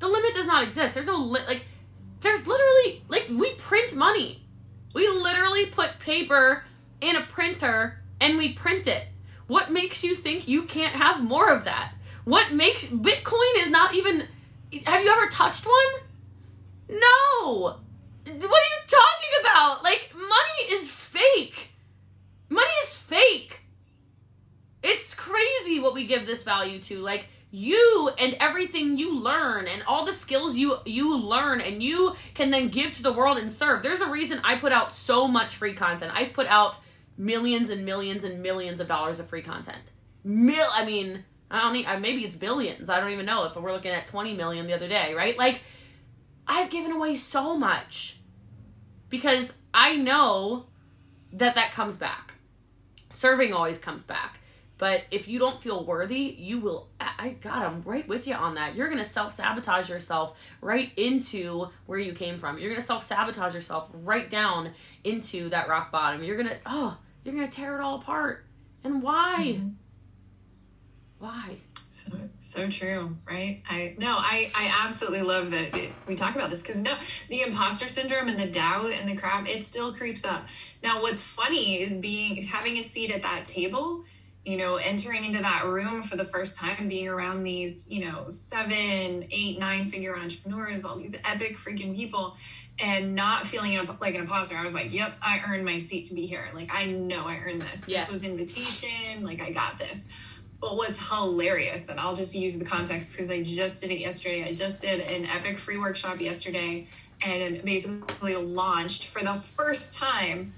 [0.00, 0.92] The limit does not exist.
[0.92, 1.64] There's no li- like.
[2.20, 4.42] There's literally like we print money.
[4.94, 6.64] We literally put paper
[7.00, 9.06] in a printer and we print it.
[9.46, 11.92] What makes you think you can't have more of that?
[12.24, 14.26] What makes Bitcoin is not even.
[14.86, 16.02] Have you ever touched one?
[16.88, 17.78] No.
[18.24, 19.84] What do you talking about?
[19.84, 21.70] Like money is fake.
[22.48, 23.60] Money is fake.
[24.82, 27.00] It's crazy what we give this value to.
[27.00, 32.16] Like you and everything you learn and all the skills you you learn and you
[32.34, 33.82] can then give to the world and serve.
[33.82, 36.12] There's a reason I put out so much free content.
[36.14, 36.76] I've put out
[37.16, 39.82] millions and millions and millions of dollars of free content.
[40.24, 42.90] Mil I mean I don't need, maybe it's billions.
[42.90, 45.38] I don't even know if we're looking at 20 million the other day, right?
[45.38, 45.60] Like,
[46.48, 48.18] I've given away so much
[49.08, 50.66] because I know
[51.32, 52.32] that that comes back.
[53.10, 54.40] Serving always comes back.
[54.84, 56.88] But if you don't feel worthy, you will.
[57.00, 58.74] I God, I'm right with you on that.
[58.74, 62.58] You're gonna self sabotage yourself right into where you came from.
[62.58, 64.72] You're gonna self sabotage yourself right down
[65.02, 66.22] into that rock bottom.
[66.22, 68.44] You're gonna oh, you're gonna tear it all apart.
[68.84, 69.54] And why?
[69.56, 69.68] Mm-hmm.
[71.18, 71.56] Why?
[71.90, 73.62] So so true, right?
[73.66, 76.94] I no, I I absolutely love that it, we talk about this because no,
[77.30, 80.44] the imposter syndrome and the doubt and the crap, it still creeps up.
[80.82, 84.04] Now, what's funny is being having a seat at that table
[84.44, 88.26] you know, entering into that room for the first time being around these, you know,
[88.28, 92.36] seven, eight, nine figure entrepreneurs, all these epic freaking people,
[92.78, 94.56] and not feeling like an imposter.
[94.56, 96.46] I was like, yep, I earned my seat to be here.
[96.54, 97.84] Like, I know I earned this.
[97.86, 98.06] Yes.
[98.06, 99.24] This was invitation.
[99.24, 100.04] Like, I got this.
[100.60, 104.44] But what's hilarious, and I'll just use the context because I just did it yesterday.
[104.44, 106.88] I just did an epic free workshop yesterday
[107.24, 110.52] and basically launched for the first time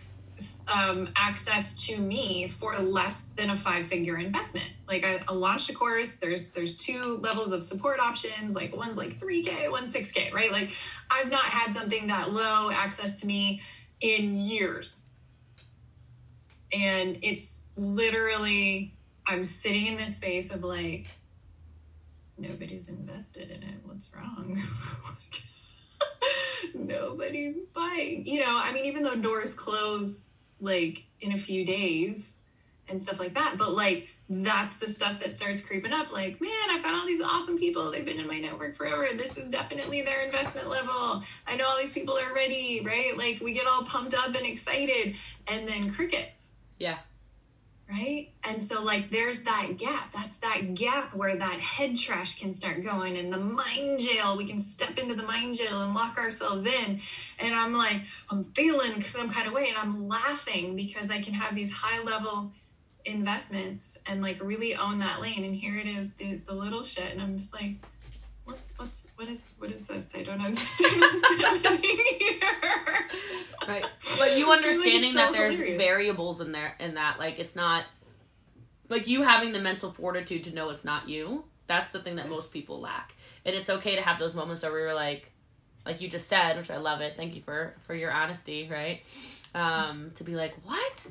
[0.72, 4.66] um, access to me for less than a five figure investment.
[4.88, 6.16] Like I, I, launched a course.
[6.16, 8.54] There's there's two levels of support options.
[8.54, 10.30] Like one's like three k, one's six k.
[10.32, 10.52] Right?
[10.52, 10.70] Like
[11.10, 13.62] I've not had something that low access to me
[14.00, 15.06] in years,
[16.72, 21.06] and it's literally I'm sitting in this space of like,
[22.38, 23.80] nobody's invested in it.
[23.84, 24.62] What's wrong?
[26.74, 28.26] nobody's buying.
[28.26, 30.26] You know, I mean, even though doors close
[30.60, 32.38] like in a few days
[32.88, 36.12] and stuff like that, but like that's the stuff that starts creeping up.
[36.12, 37.90] Like, man, I've got all these awesome people.
[37.90, 39.06] They've been in my network forever.
[39.14, 41.22] This is definitely their investment level.
[41.46, 43.16] I know all these people are ready, right?
[43.16, 45.14] Like, we get all pumped up and excited,
[45.46, 46.56] and then crickets.
[46.78, 46.98] Yeah
[47.90, 48.30] right?
[48.42, 50.12] And so, like, there's that gap.
[50.12, 54.36] That's that gap where that head trash can start going, and the mind jail.
[54.36, 57.00] We can step into the mind jail and lock ourselves in.
[57.38, 61.34] And I'm like, I'm feeling some kind of way, and I'm laughing because I can
[61.34, 62.52] have these high level
[63.04, 65.44] investments and like really own that lane.
[65.44, 67.76] And here it is, the, the little shit, and I'm just like.
[68.76, 70.10] What's what is what is this?
[70.14, 72.40] I don't understand what's happening here.
[73.66, 73.84] Right,
[74.18, 75.78] but you understanding like, so that there's hilarious.
[75.78, 77.84] variables in there in that, like it's not
[78.88, 81.44] like you having the mental fortitude to know it's not you.
[81.66, 83.14] That's the thing that most people lack,
[83.44, 85.32] and it's okay to have those moments where you're like,
[85.86, 87.16] like you just said, which I love it.
[87.16, 89.02] Thank you for for your honesty, right?
[89.54, 91.06] Um, to be like, what?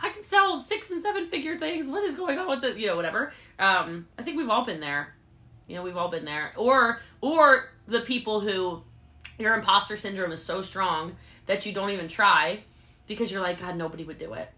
[0.00, 1.88] I can sell six and seven figure things.
[1.88, 3.32] What is going on with the, you know, whatever.
[3.58, 5.14] Um, I think we've all been there
[5.68, 6.52] you know, we've all been there.
[6.56, 8.82] Or or the people who
[9.38, 11.14] your imposter syndrome is so strong
[11.46, 12.60] that you don't even try
[13.06, 14.50] because you're like, God, nobody would do it.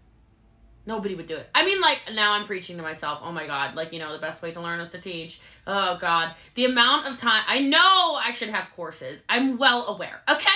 [0.85, 1.47] Nobody would do it.
[1.53, 3.19] I mean, like, now I'm preaching to myself.
[3.23, 3.75] Oh my God.
[3.75, 5.39] Like, you know, the best way to learn is to teach.
[5.67, 6.33] Oh God.
[6.55, 7.43] The amount of time.
[7.47, 9.21] I know I should have courses.
[9.29, 10.21] I'm well aware.
[10.27, 10.35] Okay?
[10.39, 10.47] like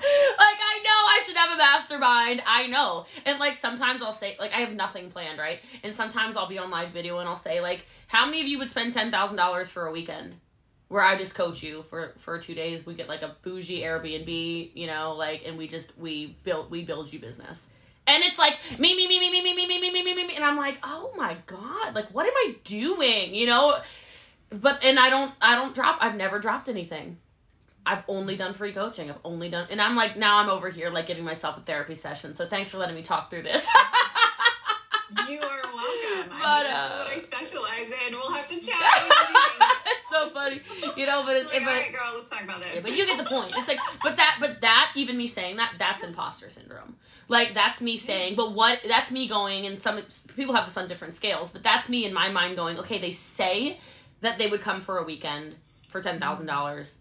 [0.00, 2.42] I know I should have a mastermind.
[2.46, 3.06] I know.
[3.24, 5.60] And like sometimes I'll say like I have nothing planned, right?
[5.82, 8.58] And sometimes I'll be on live video and I'll say like, how many of you
[8.58, 10.36] would spend ten thousand dollars for a weekend?
[10.88, 12.84] Where I just coach you for for two days.
[12.84, 16.84] We get like a bougie Airbnb, you know, like and we just we build we
[16.84, 17.68] build you business.
[18.06, 20.26] And it's like me, me, me, me, me, me, me, me, me, me, me, me,
[20.26, 23.34] me, and I'm like, oh my god, like what am I doing?
[23.34, 23.78] You know,
[24.50, 27.18] but and I don't I don't drop I've never dropped anything.
[27.90, 29.10] I've only done free coaching.
[29.10, 31.94] I've only done and I'm like now I'm over here like getting myself a therapy
[31.94, 32.34] session.
[32.34, 33.66] So thanks for letting me talk through this.
[35.28, 36.30] You are welcome.
[36.30, 38.12] But, I mean, uh, this is what I specialize in.
[38.12, 38.76] We'll have to chat.
[39.86, 40.60] it's so funny.
[40.96, 42.76] You know, but it's like, but, all right, girl, let's talk about this.
[42.76, 43.52] Yeah, but you get the point.
[43.56, 46.96] It's like, but that, but that, even me saying that, that's imposter syndrome.
[47.28, 48.80] Like that's me saying, but what?
[48.86, 50.00] That's me going, and some
[50.36, 51.50] people have this on different scales.
[51.50, 53.78] But that's me in my mind going, okay, they say
[54.20, 55.54] that they would come for a weekend
[55.88, 56.98] for ten thousand dollars,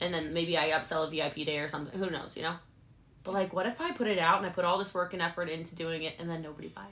[0.00, 1.98] and then maybe I upsell a VIP day or something.
[1.98, 2.56] Who knows, you know?
[3.24, 5.20] But like, what if I put it out and I put all this work and
[5.20, 6.86] effort into doing it, and then nobody buys?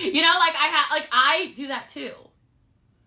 [0.00, 2.12] You know, like I have, like I do that too.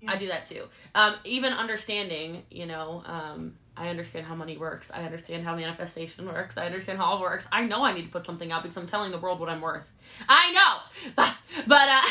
[0.08, 0.66] I do that too.
[0.94, 4.92] Um, even understanding, you know, um, I understand how money works.
[4.92, 6.58] I understand how manifestation works.
[6.58, 7.48] I understand how all works.
[7.52, 9.62] I know I need to put something out because I'm telling the world what I'm
[9.62, 9.88] worth.
[10.30, 11.24] I know,
[11.68, 12.02] but uh,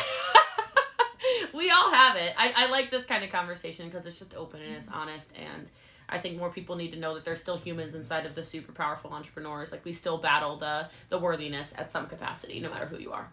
[1.55, 2.35] we all have it.
[2.37, 5.71] I, I like this kind of conversation because it's just open and it's honest and.
[6.09, 8.73] I think more people need to know that there's still humans inside of the super
[8.73, 9.73] powerful entrepreneurs.
[9.73, 13.31] Like we still battle the the worthiness at some capacity, no matter who you are.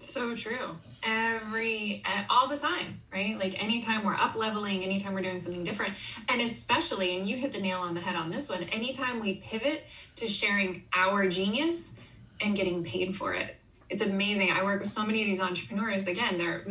[0.00, 0.76] So true.
[1.02, 3.36] Every, all the time, right?
[3.36, 5.94] Like anytime we're up leveling, anytime we're doing something different,
[6.28, 9.36] and especially, and you hit the nail on the head on this one, anytime we
[9.40, 9.82] pivot
[10.16, 11.90] to sharing our genius
[12.40, 13.56] and getting paid for it.
[13.90, 14.52] It's amazing.
[14.52, 16.06] I work with so many of these entrepreneurs.
[16.06, 16.62] Again, they're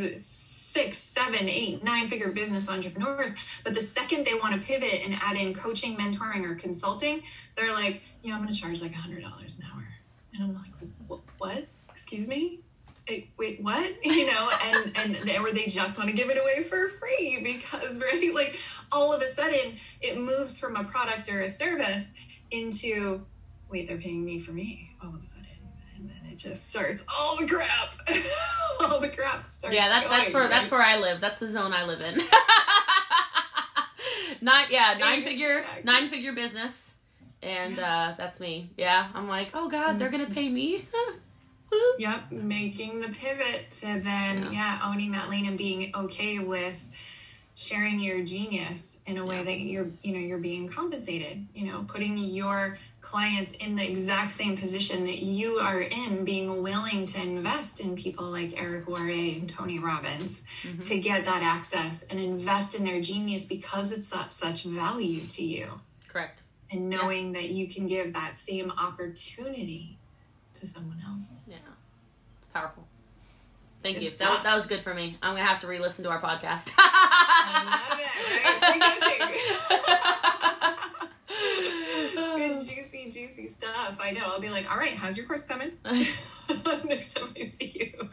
[0.77, 3.33] six, seven, eight, nine figure business entrepreneurs.
[3.63, 7.23] But the second they want to pivot and add in coaching, mentoring, or consulting,
[7.55, 9.87] they're like, yeah, I'm going to charge like $100 an hour.
[10.35, 11.65] And I'm like, what?
[11.89, 12.59] Excuse me?
[13.05, 13.91] Hey, wait, what?
[14.03, 17.39] You know, and and they, or they just want to give it away for free
[17.43, 18.59] because right, like
[18.91, 22.13] all of a sudden it moves from a product or a service
[22.51, 23.25] into
[23.69, 25.46] wait, they're paying me for me all of a sudden,
[26.37, 27.95] it just starts all the crap,
[28.79, 29.75] all the crap starts.
[29.75, 30.49] Yeah, that, that's going, where right?
[30.51, 31.19] that's where I live.
[31.19, 32.17] That's the zone I live in.
[34.41, 35.83] nine, yeah, nine figure, Exactly.
[35.83, 36.93] nine figure business,
[37.41, 38.69] and uh, that's me.
[38.77, 40.85] Yeah, I'm like, oh god, they're gonna pay me.
[41.99, 44.51] Yep, making the pivot to then Yeah.
[44.51, 44.79] yeah.
[44.85, 46.89] owning that lane and being okay with
[47.55, 49.43] sharing your genius in a way Yeah.
[49.43, 51.47] that you're you know you're being compensated.
[51.55, 52.77] You know, putting your
[53.11, 57.95] clients in the exact same position that you are in, being willing to invest in
[57.95, 60.81] people like Eric Worre and Tony Robbins Mm-hmm.
[60.81, 65.43] to get that access and invest in their genius because it's such such value to
[65.43, 65.67] you
[66.09, 66.41] Correct.
[66.71, 69.97] and knowing that you can give that same opportunity
[70.55, 71.29] to someone else.
[71.47, 71.55] Yeah,
[72.39, 72.85] it's powerful.
[73.83, 74.09] Thank Good you.
[74.17, 75.17] That, that was good for me.
[75.21, 76.73] I'm gonna have to re-listen to our podcast.
[76.77, 78.09] I love it,
[78.43, 78.59] right?
[78.71, 79.47] Free coaching.
[82.35, 83.47] Good, juicy,
[83.99, 84.21] I know.
[84.25, 85.71] I'll be like, all right, how's your course coming?
[86.85, 88.09] Next time I see you.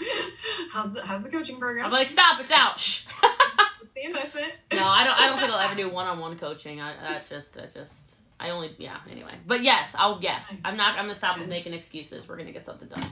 [0.72, 1.86] How's the, how's the coaching program?
[1.86, 2.72] I'm like, stop, it's out.
[3.80, 4.52] What's the investment?
[4.72, 5.20] no, I don't.
[5.20, 6.80] I don't think I'll ever do one-on-one coaching.
[6.80, 8.14] I that just, that just.
[8.40, 8.96] I only, yeah.
[9.08, 10.52] Anyway, but yes, I'll yes.
[10.52, 10.60] Nice.
[10.64, 10.96] I'm not.
[10.98, 12.28] I'm gonna stop making excuses.
[12.28, 13.06] We're gonna get something done.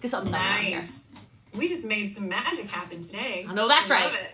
[0.00, 0.40] Get something done.
[0.40, 1.10] Nice.
[1.52, 3.44] We just made some magic happen today.
[3.48, 4.14] I know that's Love right.
[4.14, 4.30] it.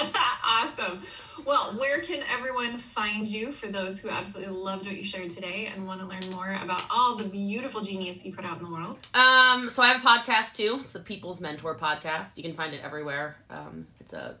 [0.46, 1.00] awesome.
[1.44, 5.70] Well, where can everyone find you for those who absolutely loved what you shared today
[5.72, 8.70] and want to learn more about all the beautiful genius you put out in the
[8.70, 9.00] world?
[9.14, 10.80] Um, so I have a podcast too.
[10.82, 12.32] It's the People's Mentor podcast.
[12.36, 13.36] You can find it everywhere.
[13.50, 14.36] Um, it's a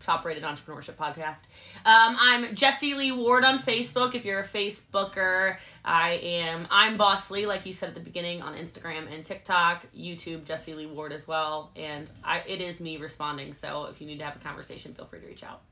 [0.00, 1.44] top-rated entrepreneurship podcast.
[1.84, 4.14] Um, I'm Jessie Lee Ward on Facebook.
[4.14, 6.66] If you're a Facebooker, I am.
[6.70, 10.74] I'm Boss Lee, like you said at the beginning, on Instagram and TikTok, YouTube, Jessie
[10.74, 11.70] Lee Ward as well.
[11.76, 13.52] And I, it is me responding.
[13.52, 15.62] So if you need to have a conversation, feel free to reach out.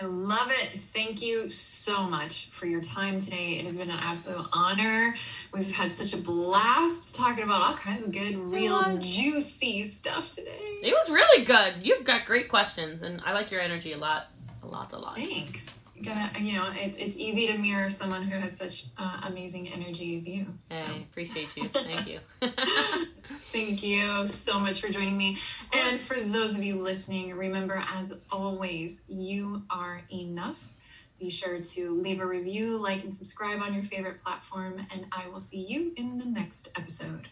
[0.00, 0.78] I love it.
[0.78, 3.58] Thank you so much for your time today.
[3.58, 5.16] It has been an absolute honor.
[5.52, 10.78] We've had such a blast talking about all kinds of good, real, juicy stuff today.
[10.82, 11.76] It was really good.
[11.82, 14.28] You've got great questions, and I like your energy a lot,
[14.62, 15.16] a lot, a lot.
[15.16, 15.77] Thanks.
[16.04, 20.16] Gotta, you know, it's it's easy to mirror someone who has such uh, amazing energy
[20.16, 20.46] as you.
[20.68, 20.74] So.
[20.74, 21.68] Hey, appreciate you.
[21.72, 22.20] Thank you.
[23.52, 25.38] Thank you so much for joining me.
[25.72, 30.68] And for those of you listening, remember, as always, you are enough.
[31.18, 35.26] Be sure to leave a review, like, and subscribe on your favorite platform, and I
[35.28, 37.28] will see you in the next episode.